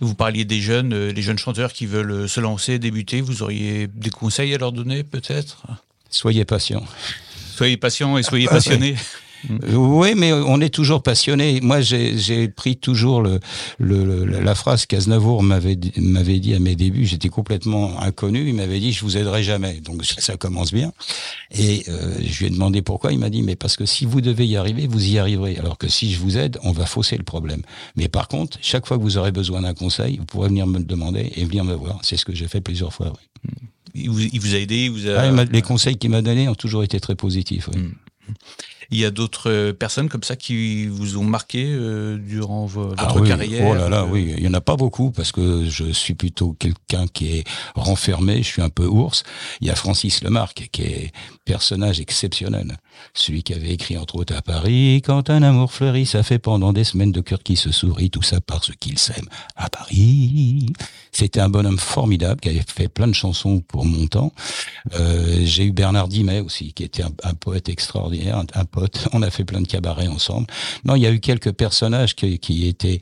Vous 0.00 0.14
parliez 0.14 0.46
des 0.46 0.60
jeunes, 0.60 0.94
euh, 0.94 1.12
les 1.12 1.20
jeunes 1.20 1.38
chanteurs 1.38 1.74
qui 1.74 1.84
veulent 1.84 2.10
euh, 2.10 2.28
se 2.28 2.40
lancer, 2.40 2.78
débuter. 2.78 3.20
Vous 3.20 3.42
auriez 3.42 3.88
des 3.88 4.08
conseils 4.08 4.54
à 4.54 4.58
leur 4.58 4.72
donner, 4.72 5.04
peut-être? 5.04 5.66
Soyez 6.08 6.46
patients. 6.46 6.84
Soyez 7.54 7.76
patients 7.76 8.16
et 8.16 8.22
soyez 8.22 8.46
passionnés. 8.58 8.96
Euh, 9.50 9.74
oui, 9.74 10.14
mais 10.16 10.32
on 10.32 10.60
est 10.60 10.72
toujours 10.72 11.02
passionné. 11.02 11.60
Moi, 11.60 11.80
j'ai 11.80 12.48
pris 12.48 12.76
toujours 12.76 13.22
le, 13.22 13.40
le, 13.78 14.24
la 14.24 14.54
phrase 14.54 14.86
qu'Aznavour 14.86 15.42
m'avait 15.42 15.76
dit 15.76 16.54
à 16.54 16.58
mes 16.58 16.76
débuts. 16.76 17.06
J'étais 17.06 17.28
complètement 17.28 18.00
inconnu. 18.00 18.48
Il 18.48 18.54
m'avait 18.54 18.80
dit 18.80 18.92
je 18.92 19.02
vous 19.02 19.16
aiderai 19.16 19.42
jamais. 19.42 19.80
Donc 19.80 20.04
ça 20.04 20.36
commence 20.36 20.72
bien. 20.72 20.92
Et 21.56 21.84
euh, 21.88 22.14
je 22.24 22.38
lui 22.40 22.46
ai 22.46 22.50
demandé 22.50 22.82
pourquoi. 22.82 23.12
Il 23.12 23.18
m'a 23.18 23.30
dit 23.30 23.42
mais 23.42 23.56
parce 23.56 23.76
que 23.76 23.86
si 23.86 24.04
vous 24.06 24.20
devez 24.20 24.46
y 24.46 24.56
arriver, 24.56 24.86
vous 24.86 25.06
y 25.06 25.18
arriverez. 25.18 25.56
Alors 25.58 25.78
que 25.78 25.88
si 25.88 26.12
je 26.12 26.18
vous 26.18 26.36
aide, 26.36 26.58
on 26.62 26.72
va 26.72 26.86
fausser 26.86 27.16
le 27.16 27.24
problème. 27.24 27.62
Mais 27.96 28.08
par 28.08 28.28
contre, 28.28 28.58
chaque 28.60 28.86
fois 28.86 28.96
que 28.98 29.02
vous 29.02 29.18
aurez 29.18 29.32
besoin 29.32 29.62
d'un 29.62 29.74
conseil, 29.74 30.18
vous 30.18 30.24
pourrez 30.24 30.48
venir 30.48 30.66
me 30.66 30.78
le 30.78 30.84
demander 30.84 31.32
et 31.36 31.44
venir 31.44 31.64
me 31.64 31.74
voir. 31.74 31.98
C'est 32.02 32.16
ce 32.16 32.24
que 32.24 32.34
j'ai 32.34 32.48
fait 32.48 32.60
plusieurs 32.60 32.92
fois. 32.92 33.12
Oui. 33.12 33.52
Il, 33.96 34.10
vous, 34.10 34.20
il 34.20 34.40
vous, 34.40 34.54
a 34.54 34.58
aidé, 34.58 34.86
il 34.86 34.90
vous 34.90 35.06
a... 35.08 35.20
Ah, 35.20 35.44
les 35.44 35.62
conseils 35.62 35.96
qu'il 35.96 36.10
m'a 36.10 36.20
donnés 36.20 36.48
ont 36.48 36.56
toujours 36.56 36.82
été 36.82 36.98
très 36.98 37.14
positifs. 37.14 37.68
Oui. 37.72 37.80
Hmm. 37.80 37.92
Il 38.90 38.98
y 38.98 39.04
a 39.04 39.10
d'autres 39.10 39.50
euh, 39.50 39.72
personnes 39.72 40.08
comme 40.08 40.22
ça 40.22 40.36
qui 40.36 40.86
vous 40.86 41.16
ont 41.16 41.24
marqué 41.24 41.66
euh, 41.66 42.16
durant 42.16 42.66
votre 42.66 42.94
ah 42.98 43.26
carrière 43.26 43.66
Oh 43.68 43.74
là 43.74 43.88
là, 43.88 44.04
oui. 44.04 44.34
Il 44.36 44.44
y 44.44 44.48
en 44.48 44.54
a 44.54 44.60
pas 44.60 44.76
beaucoup 44.76 45.10
parce 45.10 45.32
que 45.32 45.64
je 45.68 45.92
suis 45.92 46.14
plutôt 46.14 46.52
quelqu'un 46.58 47.06
qui 47.06 47.38
est 47.38 47.44
renfermé. 47.74 48.38
Je 48.38 48.48
suis 48.48 48.62
un 48.62 48.68
peu 48.68 48.86
ours. 48.86 49.24
Il 49.60 49.66
y 49.66 49.70
a 49.70 49.74
Francis 49.74 50.22
Lemarque 50.22 50.68
qui 50.72 50.82
est 50.82 51.12
personnage 51.44 52.00
exceptionnel. 52.00 52.76
Celui 53.14 53.42
qui 53.42 53.54
avait 53.54 53.70
écrit 53.70 53.96
entre 53.96 54.16
autres 54.16 54.34
à 54.34 54.42
Paris, 54.42 55.02
quand 55.04 55.30
un 55.30 55.42
amour 55.42 55.72
fleurit, 55.72 56.06
ça 56.06 56.22
fait 56.22 56.38
pendant 56.38 56.72
des 56.72 56.84
semaines 56.84 57.12
de 57.12 57.20
cœur 57.20 57.42
qui 57.42 57.56
se 57.56 57.70
sourit, 57.70 58.10
tout 58.10 58.22
ça 58.22 58.40
parce 58.40 58.72
qu'il 58.76 58.98
s'aime 58.98 59.28
à 59.56 59.70
Paris. 59.70 60.66
C'était 61.12 61.40
un 61.40 61.48
bonhomme 61.48 61.78
formidable 61.78 62.40
qui 62.40 62.48
avait 62.48 62.64
fait 62.66 62.88
plein 62.88 63.06
de 63.06 63.14
chansons 63.14 63.60
pour 63.60 63.84
mon 63.84 64.06
temps. 64.06 64.32
Euh, 64.94 65.42
J'ai 65.44 65.64
eu 65.64 65.72
Bernard 65.72 66.08
Dimet 66.08 66.40
aussi, 66.40 66.72
qui 66.72 66.82
était 66.82 67.02
un, 67.02 67.34
poète 67.34 67.68
extraordinaire, 67.68 68.42
un, 68.54 68.64
pote. 68.64 69.08
On 69.12 69.22
a 69.22 69.30
fait 69.30 69.44
plein 69.44 69.60
de 69.60 69.68
cabarets 69.68 70.08
ensemble. 70.08 70.46
Non, 70.84 70.96
il 70.96 71.02
y 71.02 71.06
a 71.06 71.12
eu 71.12 71.20
quelques 71.20 71.52
personnages 71.52 72.14
qui, 72.14 72.38
qui 72.38 72.66
étaient 72.66 73.00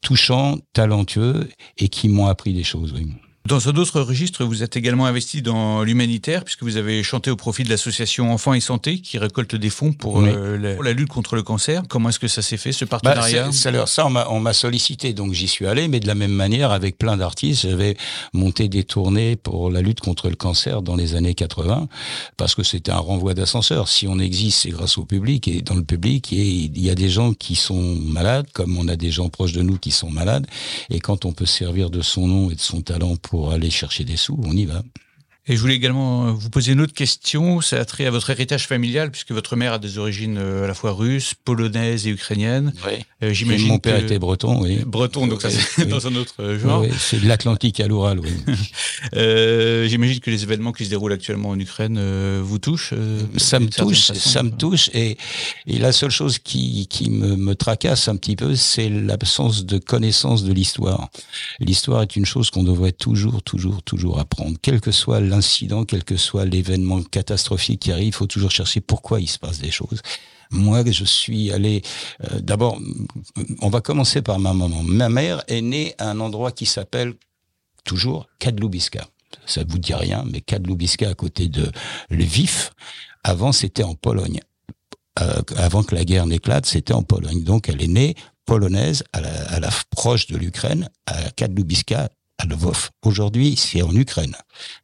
touchants, 0.00 0.58
talentueux 0.72 1.48
et 1.78 1.88
qui 1.88 2.08
m'ont 2.08 2.26
appris 2.26 2.52
des 2.52 2.64
choses. 2.64 2.92
Oui. 2.92 3.06
Dans 3.48 3.66
un 3.70 3.76
autre 3.76 4.02
registre, 4.02 4.44
vous 4.44 4.62
êtes 4.62 4.76
également 4.76 5.06
investi 5.06 5.40
dans 5.40 5.82
l'humanitaire, 5.82 6.44
puisque 6.44 6.64
vous 6.64 6.76
avez 6.76 7.02
chanté 7.02 7.30
au 7.30 7.36
profit 7.36 7.62
de 7.62 7.70
l'association 7.70 8.30
Enfants 8.30 8.52
et 8.52 8.60
Santé, 8.60 9.00
qui 9.00 9.16
récolte 9.16 9.56
des 9.56 9.70
fonds 9.70 9.94
pour, 9.94 10.20
euh, 10.20 10.58
la, 10.58 10.92
lutte 10.92 11.08
contre 11.08 11.34
le 11.34 11.42
cancer. 11.42 11.82
Comment 11.88 12.10
est-ce 12.10 12.18
que 12.18 12.28
ça 12.28 12.42
s'est 12.42 12.58
fait, 12.58 12.72
ce 12.72 12.84
bah, 12.84 12.98
partenariat 13.00 13.46
bah, 13.46 13.86
Ça, 13.86 14.06
on 14.06 14.40
m'a 14.40 14.52
sollicité, 14.52 15.14
donc 15.14 15.32
j'y 15.32 15.48
suis 15.48 15.66
allé, 15.66 15.88
mais 15.88 15.98
de 15.98 16.06
la 16.06 16.14
même 16.14 16.32
manière, 16.32 16.72
avec 16.72 16.98
plein 16.98 17.16
d'artistes, 17.16 17.62
j'avais 17.62 17.96
monté 18.34 18.68
des 18.68 18.84
tournées 18.84 19.36
pour 19.36 19.70
la 19.70 19.80
lutte 19.80 20.00
contre 20.00 20.28
le 20.28 20.36
cancer 20.36 20.82
dans 20.82 20.94
les 20.94 21.14
années 21.14 21.34
80, 21.34 21.88
parce 22.36 22.54
que 22.54 22.62
c'était 22.62 22.92
un 22.92 22.98
renvoi 22.98 23.32
d'ascenseur. 23.32 23.88
Si 23.88 24.06
on 24.06 24.18
existe, 24.18 24.60
c'est 24.64 24.70
grâce 24.70 24.98
au 24.98 25.06
public, 25.06 25.48
et 25.48 25.62
dans 25.62 25.74
le 25.74 25.84
public, 25.84 26.32
il 26.32 26.78
y 26.78 26.90
a 26.90 26.94
des 26.94 27.08
gens 27.08 27.32
qui 27.32 27.54
sont 27.54 27.96
malades, 28.02 28.46
comme 28.52 28.76
on 28.76 28.88
a 28.88 28.96
des 28.96 29.10
gens 29.10 29.30
proches 29.30 29.52
de 29.52 29.62
nous 29.62 29.78
qui 29.78 29.90
sont 29.90 30.10
malades, 30.10 30.46
et 30.90 31.00
quand 31.00 31.24
on 31.24 31.32
peut 31.32 31.46
servir 31.46 31.88
de 31.88 32.02
son 32.02 32.28
nom 32.28 32.50
et 32.50 32.54
de 32.54 32.60
son 32.60 32.82
talent 32.82 33.16
pour 33.16 33.37
aller 33.46 33.70
chercher 33.70 34.04
des 34.04 34.16
sous, 34.16 34.38
on 34.44 34.56
y 34.56 34.64
va. 34.64 34.82
Et 35.48 35.56
je 35.56 35.60
voulais 35.60 35.74
également 35.74 36.26
euh, 36.26 36.30
vous 36.32 36.50
poser 36.50 36.72
une 36.72 36.80
autre 36.82 36.92
question. 36.92 37.62
Ça 37.62 37.80
a 37.80 37.84
trait 37.86 38.04
à 38.04 38.10
votre 38.10 38.28
héritage 38.28 38.66
familial, 38.66 39.10
puisque 39.10 39.32
votre 39.32 39.56
mère 39.56 39.72
a 39.72 39.78
des 39.78 39.96
origines 39.96 40.36
euh, 40.36 40.64
à 40.64 40.66
la 40.66 40.74
fois 40.74 40.92
russes, 40.92 41.32
polonaises 41.44 42.06
et 42.06 42.10
ukrainiennes. 42.10 42.74
Oui. 42.86 43.04
Euh, 43.22 43.32
j'imagine 43.32 43.68
mon 43.68 43.78
père 43.78 43.96
était 43.96 44.18
breton, 44.18 44.62
oui. 44.62 44.80
Breton, 44.86 45.26
donc 45.26 45.40
ça 45.40 45.50
c'est 45.50 45.86
dans 45.86 46.06
un 46.06 46.14
autre 46.16 46.56
genre. 46.56 46.82
Oui, 46.82 46.88
c'est 46.98 47.20
de 47.20 47.26
l'Atlantique 47.26 47.80
à 47.80 47.88
l'Oural, 47.88 48.20
oui. 48.20 48.30
j'imagine 49.88 50.20
que 50.20 50.30
les 50.30 50.42
événements 50.42 50.72
qui 50.72 50.84
se 50.84 50.90
déroulent 50.90 51.12
actuellement 51.12 51.50
en 51.50 51.58
Ukraine 51.58 51.98
vous 52.40 52.58
touchent. 52.58 52.94
ça 53.36 53.58
me 53.58 53.68
touche, 53.68 54.12
ça 54.12 54.42
me 54.42 54.50
touche. 54.50 54.90
Et, 54.92 55.16
et 55.66 55.78
la 55.78 55.92
seule 55.92 56.10
chose 56.10 56.38
qui, 56.38 56.86
qui 56.88 57.10
me, 57.10 57.36
me 57.36 57.54
tracasse 57.54 58.08
un 58.08 58.16
petit 58.16 58.36
peu, 58.36 58.54
c'est 58.54 58.88
l'absence 58.88 59.64
de 59.64 59.78
connaissance 59.78 60.44
de 60.44 60.52
l'histoire. 60.52 61.08
L'histoire 61.58 62.02
est 62.02 62.16
une 62.16 62.26
chose 62.26 62.50
qu'on 62.50 62.64
devrait 62.64 62.92
toujours, 62.92 63.42
toujours, 63.42 63.82
toujours 63.82 64.18
apprendre, 64.20 64.56
quel 64.62 64.80
que 64.80 64.92
soit 64.92 65.20
l'incident, 65.38 65.84
quel 65.84 66.04
que 66.04 66.16
soit 66.16 66.44
l'événement 66.44 67.02
catastrophique 67.02 67.80
qui 67.80 67.92
arrive, 67.92 68.08
il 68.08 68.14
faut 68.14 68.26
toujours 68.26 68.50
chercher 68.50 68.80
pourquoi 68.80 69.20
il 69.20 69.28
se 69.28 69.38
passe 69.38 69.58
des 69.58 69.70
choses. 69.70 70.02
Moi, 70.50 70.82
je 70.90 71.04
suis 71.04 71.52
allé. 71.52 71.82
Euh, 72.24 72.40
d'abord, 72.40 72.78
on 73.60 73.68
va 73.68 73.80
commencer 73.80 74.22
par 74.22 74.38
ma 74.38 74.52
maman. 74.52 74.82
Ma 74.82 75.08
mère 75.08 75.42
est 75.46 75.60
née 75.60 75.94
à 75.98 76.10
un 76.10 76.20
endroit 76.20 76.52
qui 76.52 76.66
s'appelle 76.66 77.14
toujours 77.84 78.28
Kadlubiska. 78.38 79.06
Ça 79.46 79.62
vous 79.68 79.78
dit 79.78 79.94
rien, 79.94 80.24
mais 80.30 80.40
Kadlubiska 80.40 81.08
à 81.10 81.14
côté 81.14 81.48
de 81.48 81.70
Lviv. 82.10 82.70
Avant, 83.24 83.52
c'était 83.52 83.82
en 83.82 83.94
Pologne. 83.94 84.40
Euh, 85.20 85.42
avant 85.56 85.82
que 85.82 85.94
la 85.94 86.04
guerre 86.04 86.26
n'éclate, 86.26 86.66
c'était 86.66 86.94
en 86.94 87.02
Pologne. 87.02 87.44
Donc, 87.44 87.68
elle 87.68 87.82
est 87.82 87.88
née 87.88 88.14
polonaise 88.46 89.04
à 89.12 89.20
la, 89.60 89.68
proche 89.90 90.26
de 90.28 90.36
l'Ukraine, 90.38 90.88
à 91.06 91.30
Kadlubiska, 91.32 92.08
à 92.38 92.46
Lvov. 92.46 92.90
Aujourd'hui, 93.04 93.56
c'est 93.56 93.82
en 93.82 93.94
Ukraine. 93.94 94.34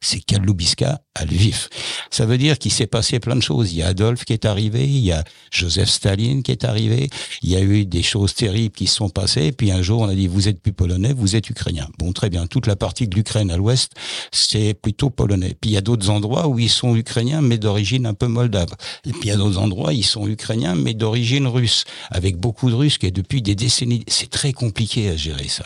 C'est 0.01 0.19
Kadlubiska 0.19 1.01
à 1.15 1.25
Lviv. 1.25 1.69
Ça 2.11 2.25
veut 2.25 2.37
dire 2.37 2.59
qu'il 2.59 2.71
s'est 2.71 2.87
passé 2.87 3.19
plein 3.19 3.35
de 3.35 3.41
choses. 3.41 3.71
Il 3.71 3.77
y 3.77 3.81
a 3.81 3.87
Adolphe 3.87 4.25
qui 4.25 4.33
est 4.33 4.45
arrivé, 4.45 4.83
il 4.85 4.99
y 4.99 5.11
a 5.11 5.23
Joseph 5.51 5.89
Staline 5.89 6.43
qui 6.43 6.51
est 6.51 6.65
arrivé, 6.65 7.09
il 7.41 7.49
y 7.49 7.55
a 7.55 7.61
eu 7.61 7.85
des 7.85 8.03
choses 8.03 8.33
terribles 8.33 8.75
qui 8.75 8.87
se 8.87 8.95
sont 8.95 9.09
passées, 9.09 9.51
puis 9.51 9.71
un 9.71 9.81
jour 9.81 10.01
on 10.01 10.09
a 10.09 10.15
dit 10.15 10.27
vous 10.27 10.47
êtes 10.47 10.61
plus 10.61 10.73
polonais, 10.73 11.13
vous 11.13 11.35
êtes 11.35 11.49
ukrainien. 11.49 11.87
Bon, 11.97 12.11
très 12.11 12.29
bien. 12.29 12.45
Toute 12.47 12.67
la 12.67 12.75
partie 12.75 13.07
de 13.07 13.15
l'Ukraine 13.15 13.51
à 13.51 13.57
l'ouest, 13.57 13.93
c'est 14.31 14.73
plutôt 14.73 15.09
polonais. 15.09 15.55
Puis 15.59 15.71
il 15.71 15.73
y 15.73 15.77
a 15.77 15.81
d'autres 15.81 16.09
endroits 16.09 16.47
où 16.47 16.59
ils 16.59 16.69
sont 16.69 16.95
ukrainiens, 16.95 17.41
mais 17.41 17.57
d'origine 17.57 18.05
un 18.05 18.13
peu 18.13 18.27
moldave. 18.27 18.73
Et 19.05 19.11
puis 19.11 19.21
il 19.23 19.27
y 19.27 19.31
a 19.31 19.37
d'autres 19.37 19.59
endroits, 19.59 19.93
ils 19.93 20.03
sont 20.03 20.27
ukrainiens, 20.27 20.75
mais 20.75 20.93
d'origine 20.93 21.47
russe, 21.47 21.85
avec 22.09 22.35
beaucoup 22.37 22.69
de 22.69 22.75
Russes 22.75 22.97
qui, 22.97 23.11
depuis 23.11 23.41
des 23.41 23.55
décennies, 23.55 24.03
c'est 24.07 24.29
très 24.29 24.51
compliqué 24.51 25.09
à 25.09 25.15
gérer 25.15 25.47
ça. 25.47 25.65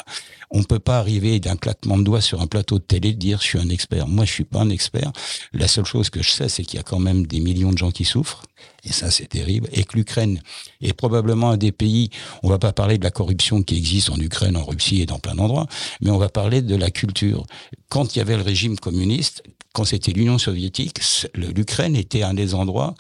On 0.51 0.63
peut 0.63 0.79
pas 0.79 0.97
arriver 0.97 1.39
d'un 1.39 1.55
claquement 1.55 1.97
de 1.97 2.03
doigts 2.03 2.21
sur 2.21 2.41
un 2.41 2.47
plateau 2.47 2.79
de 2.79 2.83
télé 2.83 3.13
dire 3.13 3.39
je 3.39 3.45
suis 3.45 3.59
un 3.59 3.69
expert. 3.69 4.07
Moi, 4.07 4.25
je 4.25 4.33
suis 4.33 4.43
pas 4.43 4.59
un 4.59 4.69
expert. 4.69 5.11
La 5.53 5.67
seule 5.67 5.85
chose 5.85 6.09
que 6.09 6.23
je 6.23 6.31
sais, 6.31 6.49
c'est 6.49 6.63
qu'il 6.63 6.77
y 6.77 6.79
a 6.79 6.83
quand 6.83 6.99
même 6.99 7.27
des 7.27 7.39
millions 7.39 7.71
de 7.71 7.77
gens 7.77 7.91
qui 7.91 8.05
souffrent. 8.05 8.43
Et 8.83 8.93
ça, 8.93 9.11
c'est 9.11 9.27
terrible. 9.27 9.67
Et 9.71 9.83
que 9.83 9.97
l'Ukraine 9.97 10.41
est 10.81 10.93
probablement 10.93 11.51
un 11.51 11.57
des 11.57 11.71
pays, 11.71 12.09
on 12.43 12.49
va 12.49 12.59
pas 12.59 12.73
parler 12.73 12.97
de 12.97 13.03
la 13.03 13.11
corruption 13.11 13.63
qui 13.63 13.77
existe 13.77 14.09
en 14.09 14.19
Ukraine, 14.19 14.57
en 14.57 14.65
Russie 14.65 15.01
et 15.01 15.05
dans 15.05 15.19
plein 15.19 15.35
d'endroits, 15.35 15.67
mais 16.01 16.09
on 16.11 16.17
va 16.17 16.29
parler 16.29 16.61
de 16.61 16.75
la 16.75 16.91
culture. 16.91 17.45
Quand 17.89 18.15
il 18.15 18.19
y 18.19 18.21
avait 18.21 18.37
le 18.37 18.43
régime 18.43 18.77
communiste, 18.77 19.43
quand 19.73 19.85
c'était 19.85 20.11
l'Union 20.11 20.37
soviétique, 20.37 20.99
l'Ukraine 21.35 21.95
était 21.95 22.23
un 22.23 22.33
des 22.33 22.55
endroits 22.55 22.95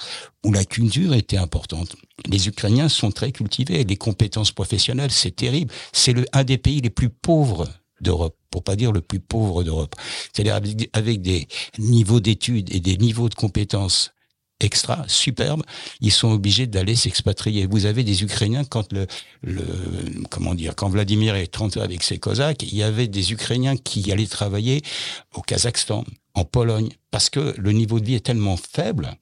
où 0.45 0.53
la 0.53 0.65
culture 0.65 1.13
était 1.13 1.37
importante. 1.37 1.95
Les 2.27 2.47
Ukrainiens 2.47 2.89
sont 2.89 3.11
très 3.11 3.31
cultivés, 3.31 3.83
les 3.83 3.97
compétences 3.97 4.51
professionnelles, 4.51 5.11
c'est 5.11 5.35
terrible. 5.35 5.73
C'est 5.93 6.15
un 6.33 6.43
des 6.43 6.57
pays 6.57 6.81
les 6.81 6.89
plus 6.89 7.09
pauvres 7.09 7.67
d'Europe, 8.01 8.37
pour 8.51 8.63
pas 8.63 8.75
dire 8.75 8.91
le 8.91 9.01
plus 9.01 9.19
pauvre 9.19 9.63
d'Europe. 9.63 9.95
C'est-à-dire 10.31 10.55
avec, 10.93 11.21
des 11.21 11.47
niveaux 11.79 12.19
d'études 12.19 12.73
et 12.73 12.79
des 12.79 12.97
niveaux 12.97 13.29
de 13.29 13.35
compétences 13.35 14.11
extra, 14.59 15.05
superbes, 15.07 15.63
ils 16.01 16.11
sont 16.11 16.29
obligés 16.31 16.67
d'aller 16.67 16.95
s'expatrier. 16.95 17.65
Vous 17.65 17.85
avez 17.85 18.03
des 18.03 18.23
Ukrainiens 18.23 18.63
quand 18.63 18.91
le, 18.91 19.07
le, 19.41 19.63
comment 20.29 20.53
dire, 20.53 20.75
quand 20.75 20.89
Vladimir 20.89 21.35
est 21.35 21.55
rentré 21.55 21.81
avec 21.81 22.03
ses 22.03 22.17
Cosaques, 22.17 22.63
il 22.63 22.75
y 22.75 22.83
avait 22.83 23.07
des 23.07 23.31
Ukrainiens 23.31 23.77
qui 23.77 24.11
allaient 24.11 24.27
travailler 24.27 24.81
au 25.33 25.41
Kazakhstan, 25.41 26.03
en 26.33 26.45
Pologne, 26.45 26.89
parce 27.11 27.29
que 27.29 27.53
le 27.57 27.71
niveau 27.71 27.99
de 27.99 28.05
vie 28.05 28.15
est 28.15 28.25
tellement 28.25 28.57
faible. 28.57 29.17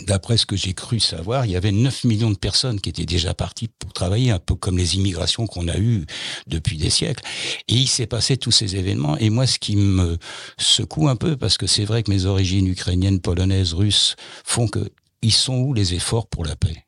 D'après 0.00 0.36
ce 0.36 0.44
que 0.44 0.56
j'ai 0.56 0.74
cru 0.74 0.98
savoir, 0.98 1.46
il 1.46 1.52
y 1.52 1.56
avait 1.56 1.70
9 1.70 2.02
millions 2.04 2.30
de 2.30 2.36
personnes 2.36 2.80
qui 2.80 2.90
étaient 2.90 3.06
déjà 3.06 3.32
parties 3.32 3.68
pour 3.68 3.92
travailler, 3.92 4.32
un 4.32 4.40
peu 4.40 4.56
comme 4.56 4.76
les 4.76 4.96
immigrations 4.96 5.46
qu'on 5.46 5.68
a 5.68 5.78
eues 5.78 6.04
depuis 6.48 6.78
des 6.78 6.90
siècles. 6.90 7.22
Et 7.68 7.74
il 7.74 7.86
s'est 7.86 8.08
passé 8.08 8.36
tous 8.36 8.50
ces 8.50 8.74
événements. 8.74 9.16
Et 9.18 9.30
moi, 9.30 9.46
ce 9.46 9.60
qui 9.60 9.76
me 9.76 10.18
secoue 10.58 11.08
un 11.08 11.14
peu, 11.14 11.36
parce 11.36 11.58
que 11.58 11.68
c'est 11.68 11.84
vrai 11.84 12.02
que 12.02 12.10
mes 12.10 12.24
origines 12.24 12.66
ukrainiennes, 12.66 13.20
polonaises, 13.20 13.72
russes 13.72 14.16
font 14.44 14.66
que 14.66 14.90
ils 15.22 15.32
sont 15.32 15.56
où 15.58 15.72
les 15.72 15.94
efforts 15.94 16.26
pour 16.26 16.44
la 16.44 16.56
paix? 16.56 16.84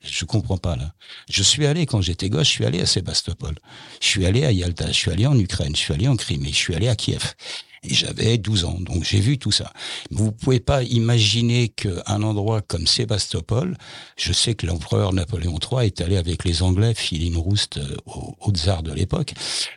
Je 0.00 0.24
comprends 0.24 0.58
pas 0.58 0.76
là. 0.76 0.94
Je 1.28 1.42
suis 1.42 1.66
allé 1.66 1.84
quand 1.84 2.00
j'étais 2.00 2.30
gosse, 2.30 2.46
je 2.46 2.52
suis 2.52 2.64
allé 2.64 2.80
à 2.80 2.86
Sébastopol, 2.86 3.56
je 4.00 4.06
suis 4.06 4.26
allé 4.26 4.44
à 4.44 4.52
Yalta, 4.52 4.86
je 4.86 4.92
suis 4.92 5.10
allé 5.10 5.26
en 5.26 5.38
Ukraine, 5.38 5.74
je 5.74 5.80
suis 5.80 5.92
allé 5.92 6.08
en 6.08 6.16
Crimée, 6.16 6.50
je 6.50 6.56
suis 6.56 6.74
allé 6.74 6.88
à 6.88 6.96
Kiev. 6.96 7.34
Et 7.82 7.94
j'avais 7.94 8.38
12 8.38 8.64
ans, 8.64 8.76
donc 8.80 9.04
j'ai 9.04 9.20
vu 9.20 9.38
tout 9.38 9.52
ça. 9.52 9.72
Vous 10.10 10.32
pouvez 10.32 10.60
pas 10.60 10.82
imaginer 10.82 11.68
qu'un 11.68 12.22
endroit 12.22 12.60
comme 12.60 12.86
Sébastopol, 12.86 13.76
je 14.16 14.32
sais 14.32 14.54
que 14.54 14.66
l'empereur 14.66 15.12
Napoléon 15.12 15.58
III 15.58 15.86
est 15.86 16.00
allé 16.00 16.16
avec 16.16 16.44
les 16.44 16.62
Anglais, 16.62 16.94
Philin 16.94 17.38
Roust, 17.38 17.78
euh, 17.78 17.96
au, 18.06 18.36
au, 18.40 18.52
tsar 18.52 18.82
de 18.82 18.92
l'époque. 18.92 19.34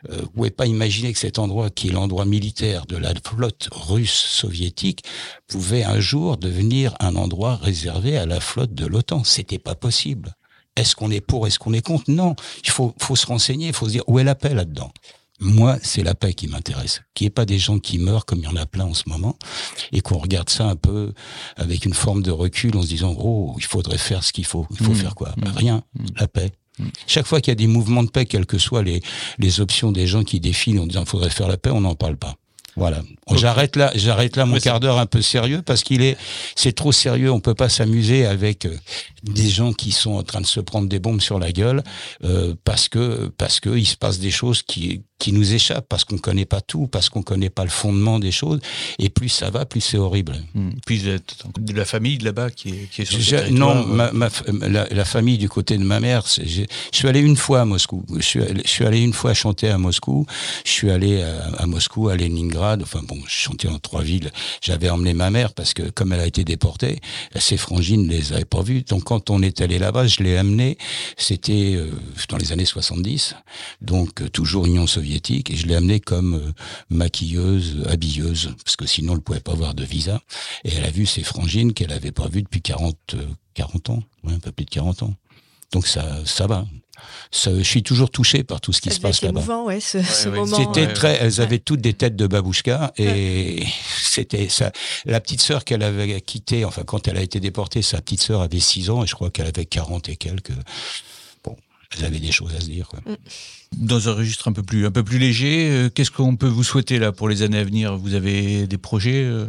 Euh, 0.10 0.22
vous 0.22 0.30
pouvez 0.30 0.52
pas 0.52 0.66
imaginer 0.66 1.14
que 1.14 1.20
cet 1.20 1.40
endroit, 1.40 1.70
qui 1.70 1.90
est 1.90 1.92
l'endroit 1.92 2.26
militaire 2.26 2.86
de 2.86 2.98
la 2.98 3.14
flotte 3.24 3.70
russe 3.72 4.12
soviétique, 4.12 5.04
pouvait 5.48 5.84
un 5.84 6.00
jour 6.00 6.38
devenir 6.38 6.96
un 7.00 7.16
endroit 7.16 7.56
réservé 7.58 8.18
à 8.18 8.26
la 8.26 8.40
flotte 8.40 8.74
de 8.74 8.86
l'OTAN. 8.86 9.24
C'était 9.24 9.60
pas 9.60 9.76
possible. 9.76 10.36
Est-ce 10.76 10.96
qu'on 10.96 11.12
est 11.12 11.22
pour, 11.22 11.48
est-ce 11.48 11.60
qu'on 11.60 11.74
est 11.74 11.86
contre? 11.86 12.06
Non, 12.10 12.36
il 12.64 12.70
faut, 12.70 12.96
faut 13.00 13.16
se 13.16 13.28
renseigner, 13.28 13.68
il 13.68 13.74
faut 13.74 13.88
se 13.88 13.92
dire 13.92 14.04
où 14.08 14.20
est 14.20 14.24
la 14.24 14.36
paix 14.36 14.54
là-dedans. 14.54 14.92
Moi, 15.42 15.78
c'est 15.82 16.04
la 16.04 16.14
paix 16.14 16.34
qui 16.34 16.48
m'intéresse. 16.48 17.02
Qu'il 17.14 17.26
n'y 17.26 17.28
ait 17.30 17.32
pas 17.32 17.46
des 17.46 17.58
gens 17.58 17.80
qui 17.80 17.98
meurent 17.98 18.26
comme 18.26 18.40
il 18.40 18.46
y 18.46 18.48
en 18.48 18.56
a 18.56 18.68
plein 18.68 18.86
en 18.86 18.94
ce 18.94 19.10
moment 19.10 19.38
et 19.92 20.02
qu'on 20.02 20.20
regarde 20.20 20.50
ça 20.50 20.66
un 20.68 20.76
peu 20.76 21.14
avec 21.58 21.84
une 21.86 21.96
forme 21.96 22.22
de 22.22 22.32
recul 22.32 22.78
en 22.78 22.84
se 22.84 22.88
disant, 22.88 23.16
oh, 23.18 23.56
il 23.58 23.66
faudrait 23.66 23.98
faire 23.98 24.24
ce 24.24 24.32
qu'il 24.32 24.46
faut. 24.46 24.68
Il 24.70 24.78
faut 24.78 24.92
mmh. 24.92 24.96
faire 24.96 25.16
quoi? 25.16 25.34
Mmh. 25.38 25.44
Rien. 25.56 25.84
Mmh. 25.96 26.06
La 26.18 26.28
paix. 26.28 26.52
Chaque 27.06 27.28
fois 27.28 27.42
qu'il 27.42 27.52
y 27.52 27.54
a 27.54 27.56
des 27.56 27.68
mouvements 27.68 28.04
de 28.04 28.10
paix, 28.10 28.26
quelles 28.26 28.46
que 28.46 28.58
soient 28.58 28.84
les, 28.84 29.02
les 29.38 29.60
options 29.60 29.92
des 29.92 30.08
gens 30.08 30.24
qui 30.24 30.40
défilent 30.40 30.80
en 30.80 30.88
disant, 30.88 31.02
il 31.02 31.10
faudrait 31.10 31.30
faire 31.30 31.48
la 31.48 31.58
paix, 31.58 31.70
on 31.70 31.82
n'en 31.82 31.96
parle 31.96 32.18
pas. 32.18 32.36
Voilà. 32.78 33.02
J'arrête 33.34 33.76
là, 33.76 33.92
j'arrête 33.96 34.38
là 34.38 34.46
mon 34.46 34.58
quart 34.58 34.80
d'heure 34.80 34.98
un 34.98 35.06
peu 35.06 35.22
sérieux 35.22 35.62
parce 35.62 35.84
qu'il 35.84 36.02
est, 36.02 36.18
c'est 36.56 36.72
trop 36.72 36.92
sérieux. 36.92 37.30
On 37.32 37.42
peut 37.42 37.54
pas 37.54 37.68
s'amuser 37.68 38.26
avec 38.26 38.66
euh, 38.66 38.78
des 39.24 39.50
gens 39.50 39.74
qui 39.74 39.92
sont 39.92 40.14
en 40.14 40.24
train 40.24 40.40
de 40.40 40.46
se 40.46 40.62
prendre 40.62 40.88
des 40.88 41.00
bombes 41.00 41.20
sur 41.20 41.38
la 41.38 41.52
gueule 41.52 41.84
euh, 42.24 42.56
parce 42.64 42.88
que 42.88 43.30
parce 43.38 43.60
que 43.60 43.70
il 43.70 43.86
se 43.86 43.98
passe 43.98 44.20
des 44.20 44.32
choses 44.32 44.64
qui 44.64 45.04
qui 45.22 45.34
nous 45.34 45.54
échappent 45.54 45.86
parce 45.88 46.04
qu'on 46.04 46.18
connaît 46.18 46.46
pas 46.46 46.62
tout, 46.62 46.88
parce 46.88 47.10
qu'on 47.10 47.22
connaît 47.22 47.52
pas 47.52 47.64
le 47.64 47.70
fondement 47.70 48.18
des 48.18 48.32
choses. 48.32 48.60
Et 48.98 49.10
plus 49.10 49.30
ça 49.30 49.52
va, 49.52 49.66
plus 49.66 49.80
c'est 49.80 49.98
horrible. 49.98 50.36
Hmm. 50.56 50.72
Puis 50.88 51.04
de 51.04 51.74
la 51.74 51.86
famille 51.86 52.18
de 52.18 52.26
là-bas 52.26 52.50
qui 52.50 52.70
est, 52.70 52.90
qui 52.90 53.04
est 53.04 53.06
sur 53.06 53.52
Non, 53.52 53.86
ma, 53.86 54.12
ma, 54.12 54.30
la, 54.68 55.06
famille 55.06 55.38
du 55.38 55.48
côté 55.48 55.78
de 55.78 55.84
ma 55.84 56.00
mère. 56.00 56.26
Je 56.26 56.66
suis 56.92 57.08
allé 57.08 57.20
une 57.20 57.38
fois 57.38 57.62
à 57.62 57.66
Moscou. 57.66 58.04
Je 58.16 58.22
suis, 58.24 58.40
je 58.66 58.68
suis 58.68 58.84
allé 58.84 59.00
une 59.00 59.14
fois 59.14 59.36
chanter 59.36 59.70
à 59.70 59.78
Moscou. 59.78 60.26
Je 60.66 60.72
suis 60.72 60.90
allé 60.90 61.22
à, 61.22 61.62
à 61.62 61.68
Moscou, 61.68 62.10
à 62.10 62.18
Leningrad. 62.18 62.82
Enfin 62.82 63.02
bon, 63.04 63.20
je 63.28 63.36
chantais 63.36 63.68
en 63.68 63.78
trois 63.78 64.02
villes. 64.02 64.32
J'avais 64.64 64.90
emmené 64.90 65.14
ma 65.14 65.30
mère 65.30 65.54
parce 65.54 65.76
que 65.76 65.84
comme 65.84 66.14
elle 66.14 66.22
a 66.22 66.26
été 66.26 66.44
déportée, 66.44 67.00
ses 67.36 67.58
frangines 67.58 68.08
ne 68.08 68.12
les 68.12 68.34
avaient 68.34 68.44
pas 68.46 68.64
vues. 68.64 68.82
Donc 68.82 69.04
quand 69.04 69.30
on 69.30 69.44
est 69.44 69.62
allé 69.62 69.78
là-bas, 69.78 70.08
je 70.08 70.24
l'ai 70.24 70.36
amenée. 70.36 70.80
C'était 71.16 71.76
euh, 71.76 71.92
dans 72.28 72.38
les 72.38 72.52
années 72.54 72.66
70. 72.66 73.36
Donc 73.82 74.24
euh, 74.24 74.28
toujours 74.28 74.66
Union 74.66 74.88
soviétique 74.88 75.11
et 75.16 75.56
je 75.56 75.68
l'ai 75.68 75.76
amenée 75.76 76.00
comme 76.00 76.36
euh, 76.36 76.52
maquilleuse, 76.90 77.84
habilleuse, 77.88 78.54
parce 78.64 78.76
que 78.76 78.86
sinon 78.86 79.14
elle 79.14 79.20
ne 79.20 79.24
pouvait 79.24 79.40
pas 79.40 79.54
avoir 79.54 79.74
de 79.74 79.84
visa. 79.84 80.22
Et 80.64 80.70
elle 80.74 80.86
a 80.86 80.92
vu 80.92 81.06
ses 81.06 81.24
frangines 81.24 81.74
qu'elle 81.74 81.92
avait 81.92 82.12
pas 82.12 82.28
vues 82.28 82.44
depuis 82.44 82.62
40, 82.62 83.16
40 83.54 83.90
euh, 83.90 83.94
ans, 83.94 84.04
un 84.28 84.40
peu 84.40 84.52
plus 84.52 84.66
de 84.66 84.70
40 84.70 85.04
ans. 85.04 85.14
Donc 85.72 85.88
ça, 85.88 86.06
ça 86.26 86.48
va. 86.48 86.66
je 87.32 87.64
suis 87.64 87.82
toujours 87.82 88.10
touché 88.10 88.44
par 88.44 88.60
tout 88.60 88.74
ce 88.74 88.82
qui 88.82 88.92
se 88.92 89.00
passe 89.00 89.22
là-bas. 89.22 89.64
Ouais, 89.64 89.80
ce, 89.80 90.04
ce 90.04 90.28
moment. 90.28 90.58
C'était 90.58 90.92
très. 90.92 91.18
Elles 91.22 91.40
avaient 91.40 91.60
toutes 91.60 91.80
des 91.80 91.94
têtes 91.94 92.18
de 92.18 92.28
babouchka 92.28 92.92
et 92.98 93.66
c'était 93.98 94.50
ça. 94.50 94.72
La 95.06 95.22
petite 95.22 95.42
sœur 95.42 95.64
qu'elle 95.64 95.84
avait 95.84 96.20
quittée, 96.22 96.66
enfin 96.66 96.84
quand 96.84 97.08
elle 97.08 97.18
a 97.18 97.22
été 97.22 97.40
déportée, 97.40 97.82
sa 97.82 98.02
petite 98.02 98.22
sœur 98.22 98.42
avait 98.42 98.60
6 98.60 98.90
ans 98.90 99.04
et 99.04 99.08
je 99.08 99.16
crois 99.16 99.30
qu'elle 99.30 99.48
avait 99.48 99.66
40 99.66 100.10
et 100.10 100.18
quelques. 100.18 100.52
Elles 101.98 102.06
avaient 102.06 102.20
des 102.20 102.32
choses 102.32 102.54
à 102.56 102.60
se 102.60 102.66
dire. 102.66 102.88
Quoi. 102.88 103.00
Mm. 103.06 103.16
Dans 103.86 104.10
un 104.10 104.14
registre 104.14 104.48
un 104.48 104.54
peu 104.54 104.64
plus, 104.64 104.86
un 104.86 104.92
peu 104.92 105.04
plus 105.04 105.18
léger, 105.18 105.70
euh, 105.70 105.90
qu'est-ce 105.90 106.12
qu'on 106.12 106.36
peut 106.36 106.48
vous 106.48 106.64
souhaiter 106.64 107.00
là 107.00 107.12
pour 107.12 107.30
les 107.30 107.42
années 107.42 107.60
à 107.60 107.64
venir? 107.64 107.98
Vous 107.98 108.16
avez 108.16 108.68
des 108.68 108.78
projets 108.78 109.24
euh? 109.24 109.46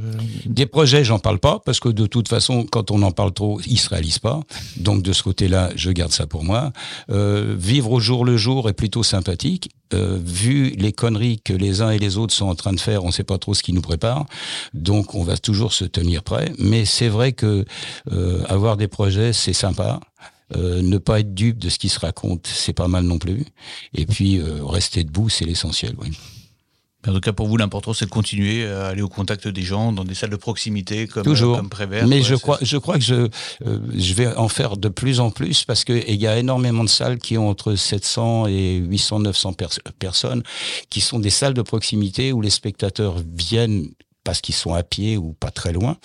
Des 0.46 0.66
projets, 0.66 1.04
j'en 1.04 1.18
parle 1.18 1.38
pas 1.38 1.60
parce 1.64 1.80
que 1.80 1.88
de 1.88 2.06
toute 2.06 2.28
façon, 2.28 2.64
quand 2.64 2.90
on 2.90 3.02
en 3.02 3.10
parle 3.10 3.32
trop, 3.32 3.60
ils 3.66 3.78
se 3.78 3.88
réalisent 3.88 4.20
pas. 4.20 4.40
Donc 4.76 5.02
de 5.02 5.12
ce 5.12 5.22
côté-là, 5.22 5.70
je 5.76 5.90
garde 5.90 6.12
ça 6.12 6.26
pour 6.26 6.44
moi. 6.44 6.72
Euh, 7.10 7.56
vivre 7.58 7.90
au 7.90 8.00
jour 8.00 8.24
le 8.24 8.36
jour 8.36 8.68
est 8.68 8.74
plutôt 8.74 9.02
sympathique. 9.02 9.70
Euh, 9.94 10.18
vu 10.24 10.70
les 10.70 10.92
conneries 10.92 11.40
que 11.40 11.52
les 11.52 11.82
uns 11.82 11.90
et 11.90 11.98
les 11.98 12.16
autres 12.16 12.32
sont 12.32 12.46
en 12.46 12.54
train 12.54 12.72
de 12.72 12.80
faire, 12.80 13.04
on 13.04 13.08
ne 13.08 13.12
sait 13.12 13.24
pas 13.24 13.38
trop 13.38 13.54
ce 13.54 13.62
qui 13.62 13.72
nous 13.72 13.82
prépare. 13.82 14.26
Donc 14.72 15.14
on 15.14 15.22
va 15.22 15.36
toujours 15.36 15.72
se 15.72 15.84
tenir 15.84 16.22
prêt. 16.22 16.52
Mais 16.58 16.84
c'est 16.84 17.08
vrai 17.08 17.32
que 17.32 17.64
euh, 18.10 18.44
avoir 18.48 18.76
des 18.76 18.88
projets, 18.88 19.32
c'est 19.32 19.52
sympa. 19.52 20.00
Euh, 20.56 20.82
ne 20.82 20.98
pas 20.98 21.20
être 21.20 21.34
dupe 21.34 21.58
de 21.58 21.68
ce 21.68 21.78
qui 21.78 21.88
se 21.88 21.98
raconte, 21.98 22.46
c'est 22.46 22.72
pas 22.72 22.88
mal 22.88 23.04
non 23.04 23.18
plus. 23.18 23.44
Et 23.94 24.06
puis 24.06 24.38
euh, 24.38 24.64
rester 24.64 25.04
debout, 25.04 25.28
c'est 25.28 25.44
l'essentiel. 25.44 25.94
Oui. 25.98 26.10
En 27.06 27.12
tout 27.12 27.20
cas, 27.20 27.32
pour 27.32 27.48
vous, 27.48 27.56
l'important, 27.56 27.92
c'est 27.92 28.04
de 28.04 28.10
continuer 28.10 28.64
à 28.64 28.86
aller 28.86 29.02
au 29.02 29.08
contact 29.08 29.48
des 29.48 29.62
gens 29.62 29.92
dans 29.92 30.04
des 30.04 30.14
salles 30.14 30.30
de 30.30 30.36
proximité 30.36 31.08
comme, 31.08 31.24
Toujours. 31.24 31.56
comme 31.56 31.68
Prévert. 31.68 32.06
Mais 32.06 32.22
je 32.22 32.36
crois, 32.36 32.58
je 32.62 32.76
crois 32.76 32.94
que 32.94 33.02
je, 33.02 33.28
euh, 33.66 33.78
je 33.96 34.14
vais 34.14 34.32
en 34.36 34.48
faire 34.48 34.76
de 34.76 34.88
plus 34.88 35.18
en 35.18 35.30
plus 35.30 35.64
parce 35.64 35.84
qu'il 35.84 36.14
y 36.14 36.26
a 36.28 36.38
énormément 36.38 36.84
de 36.84 36.88
salles 36.88 37.18
qui 37.18 37.36
ont 37.36 37.48
entre 37.48 37.74
700 37.74 38.46
et 38.46 38.76
800, 38.76 39.20
900 39.20 39.54
personnes 39.98 40.42
qui 40.90 41.00
sont 41.00 41.18
des 41.18 41.30
salles 41.30 41.54
de 41.54 41.62
proximité 41.62 42.32
où 42.32 42.40
les 42.40 42.50
spectateurs 42.50 43.16
viennent 43.36 43.88
parce 44.22 44.40
qu'ils 44.40 44.54
sont 44.54 44.72
à 44.72 44.84
pied 44.84 45.16
ou 45.16 45.32
pas 45.32 45.50
très 45.50 45.72
loin. 45.72 45.96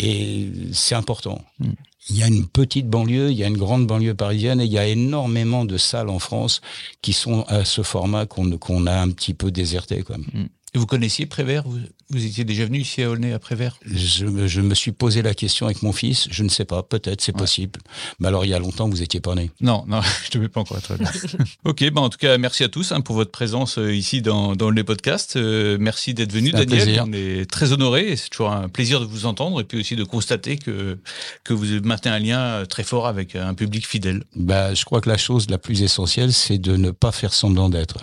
Et 0.00 0.50
c'est 0.72 0.96
important. 0.96 1.44
Mm. 1.60 1.70
Il 2.10 2.18
y 2.18 2.22
a 2.22 2.26
une 2.26 2.46
petite 2.46 2.88
banlieue, 2.88 3.30
il 3.30 3.38
y 3.38 3.44
a 3.44 3.46
une 3.46 3.56
grande 3.56 3.86
banlieue 3.86 4.14
parisienne 4.14 4.60
et 4.60 4.64
il 4.64 4.72
y 4.72 4.78
a 4.78 4.86
énormément 4.86 5.64
de 5.64 5.76
salles 5.76 6.08
en 6.08 6.18
France 6.18 6.60
qui 7.02 7.12
sont 7.12 7.44
à 7.48 7.64
ce 7.64 7.82
format 7.82 8.26
qu'on 8.26 8.86
a 8.86 9.00
un 9.00 9.10
petit 9.10 9.34
peu 9.34 9.50
déserté. 9.50 10.02
Quoi. 10.02 10.18
Mm. 10.18 10.48
Vous 10.74 10.86
connaissiez 10.86 11.26
Prévert? 11.26 11.64
Vous, 11.66 11.80
vous, 12.10 12.24
étiez 12.24 12.44
déjà 12.44 12.64
venu 12.64 12.78
ici 12.78 13.02
à 13.02 13.10
Aulnay 13.10 13.32
à 13.32 13.40
Prévert? 13.40 13.76
Je, 13.84 14.46
je, 14.46 14.60
me 14.60 14.74
suis 14.74 14.92
posé 14.92 15.20
la 15.20 15.34
question 15.34 15.66
avec 15.66 15.82
mon 15.82 15.92
fils. 15.92 16.28
Je 16.30 16.44
ne 16.44 16.48
sais 16.48 16.64
pas, 16.64 16.84
peut-être, 16.84 17.20
c'est 17.20 17.36
possible. 17.36 17.80
Mais 18.20 18.28
alors, 18.28 18.44
il 18.44 18.48
y 18.50 18.54
a 18.54 18.58
longtemps, 18.60 18.88
vous 18.88 18.98
n'étiez 18.98 19.20
pas 19.20 19.34
né. 19.34 19.50
Non, 19.60 19.84
non, 19.88 20.00
je 20.22 20.28
ne 20.28 20.34
devais 20.34 20.48
pas 20.48 20.60
encore 20.60 20.78
être 20.78 20.96
là. 20.96 21.10
ok, 21.64 21.90
bah 21.90 22.00
en 22.00 22.08
tout 22.08 22.18
cas, 22.18 22.38
merci 22.38 22.62
à 22.62 22.68
tous 22.68 22.92
hein, 22.92 23.00
pour 23.00 23.16
votre 23.16 23.32
présence 23.32 23.78
euh, 23.78 23.92
ici 23.92 24.22
dans, 24.22 24.54
dans 24.54 24.70
les 24.70 24.84
podcasts. 24.84 25.36
Euh, 25.36 25.76
merci 25.80 26.14
d'être 26.14 26.32
venu, 26.32 26.52
Daniel. 26.52 26.68
Plaisir. 26.68 27.04
On 27.08 27.12
est 27.12 27.50
très 27.50 27.72
honorés. 27.72 28.14
C'est 28.16 28.28
toujours 28.28 28.52
un 28.52 28.68
plaisir 28.68 29.00
de 29.00 29.06
vous 29.06 29.26
entendre 29.26 29.60
et 29.60 29.64
puis 29.64 29.80
aussi 29.80 29.96
de 29.96 30.04
constater 30.04 30.56
que, 30.56 30.98
que 31.42 31.52
vous 31.52 31.66
maintenez 31.82 32.12
un 32.12 32.18
lien 32.20 32.64
très 32.66 32.84
fort 32.84 33.08
avec 33.08 33.34
un 33.34 33.54
public 33.54 33.86
fidèle. 33.86 34.22
Bah, 34.36 34.72
je 34.74 34.84
crois 34.84 35.00
que 35.00 35.08
la 35.08 35.18
chose 35.18 35.50
la 35.50 35.58
plus 35.58 35.82
essentielle, 35.82 36.32
c'est 36.32 36.58
de 36.58 36.76
ne 36.76 36.92
pas 36.92 37.10
faire 37.10 37.34
semblant 37.34 37.68
d'être. 37.70 37.98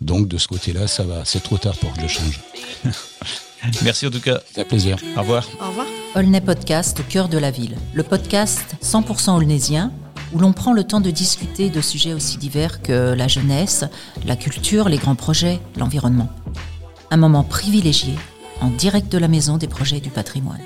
Donc 0.00 0.28
de 0.28 0.38
ce 0.38 0.48
côté-là, 0.48 0.86
ça 0.86 1.02
va. 1.04 1.24
C'est 1.24 1.42
trop 1.42 1.58
tard 1.58 1.76
pour 1.76 1.92
que 1.92 2.02
je 2.02 2.06
change. 2.06 2.40
Merci 3.82 4.06
en 4.06 4.10
tout 4.10 4.20
cas. 4.20 4.40
C'est 4.52 4.60
un 4.60 4.64
plaisir. 4.64 4.96
Au 5.16 5.20
revoir. 5.20 5.48
Au 5.60 5.68
revoir. 5.68 5.86
Aulnay 6.14 6.40
Podcast 6.40 7.00
au 7.00 7.02
cœur 7.02 7.28
de 7.28 7.38
la 7.38 7.50
ville. 7.50 7.76
Le 7.92 8.02
podcast 8.02 8.76
100% 8.82 9.36
aulnaysien 9.36 9.92
où 10.32 10.38
l'on 10.38 10.52
prend 10.52 10.72
le 10.72 10.84
temps 10.84 11.00
de 11.00 11.10
discuter 11.10 11.70
de 11.70 11.80
sujets 11.80 12.12
aussi 12.12 12.38
divers 12.38 12.82
que 12.82 13.14
la 13.14 13.28
jeunesse, 13.28 13.84
la 14.26 14.36
culture, 14.36 14.88
les 14.88 14.98
grands 14.98 15.14
projets, 15.14 15.60
l'environnement. 15.76 16.28
Un 17.10 17.16
moment 17.16 17.44
privilégié 17.44 18.14
en 18.60 18.68
direct 18.68 19.10
de 19.10 19.18
la 19.18 19.28
maison 19.28 19.56
des 19.56 19.68
projets 19.68 20.00
du 20.00 20.10
patrimoine. 20.10 20.60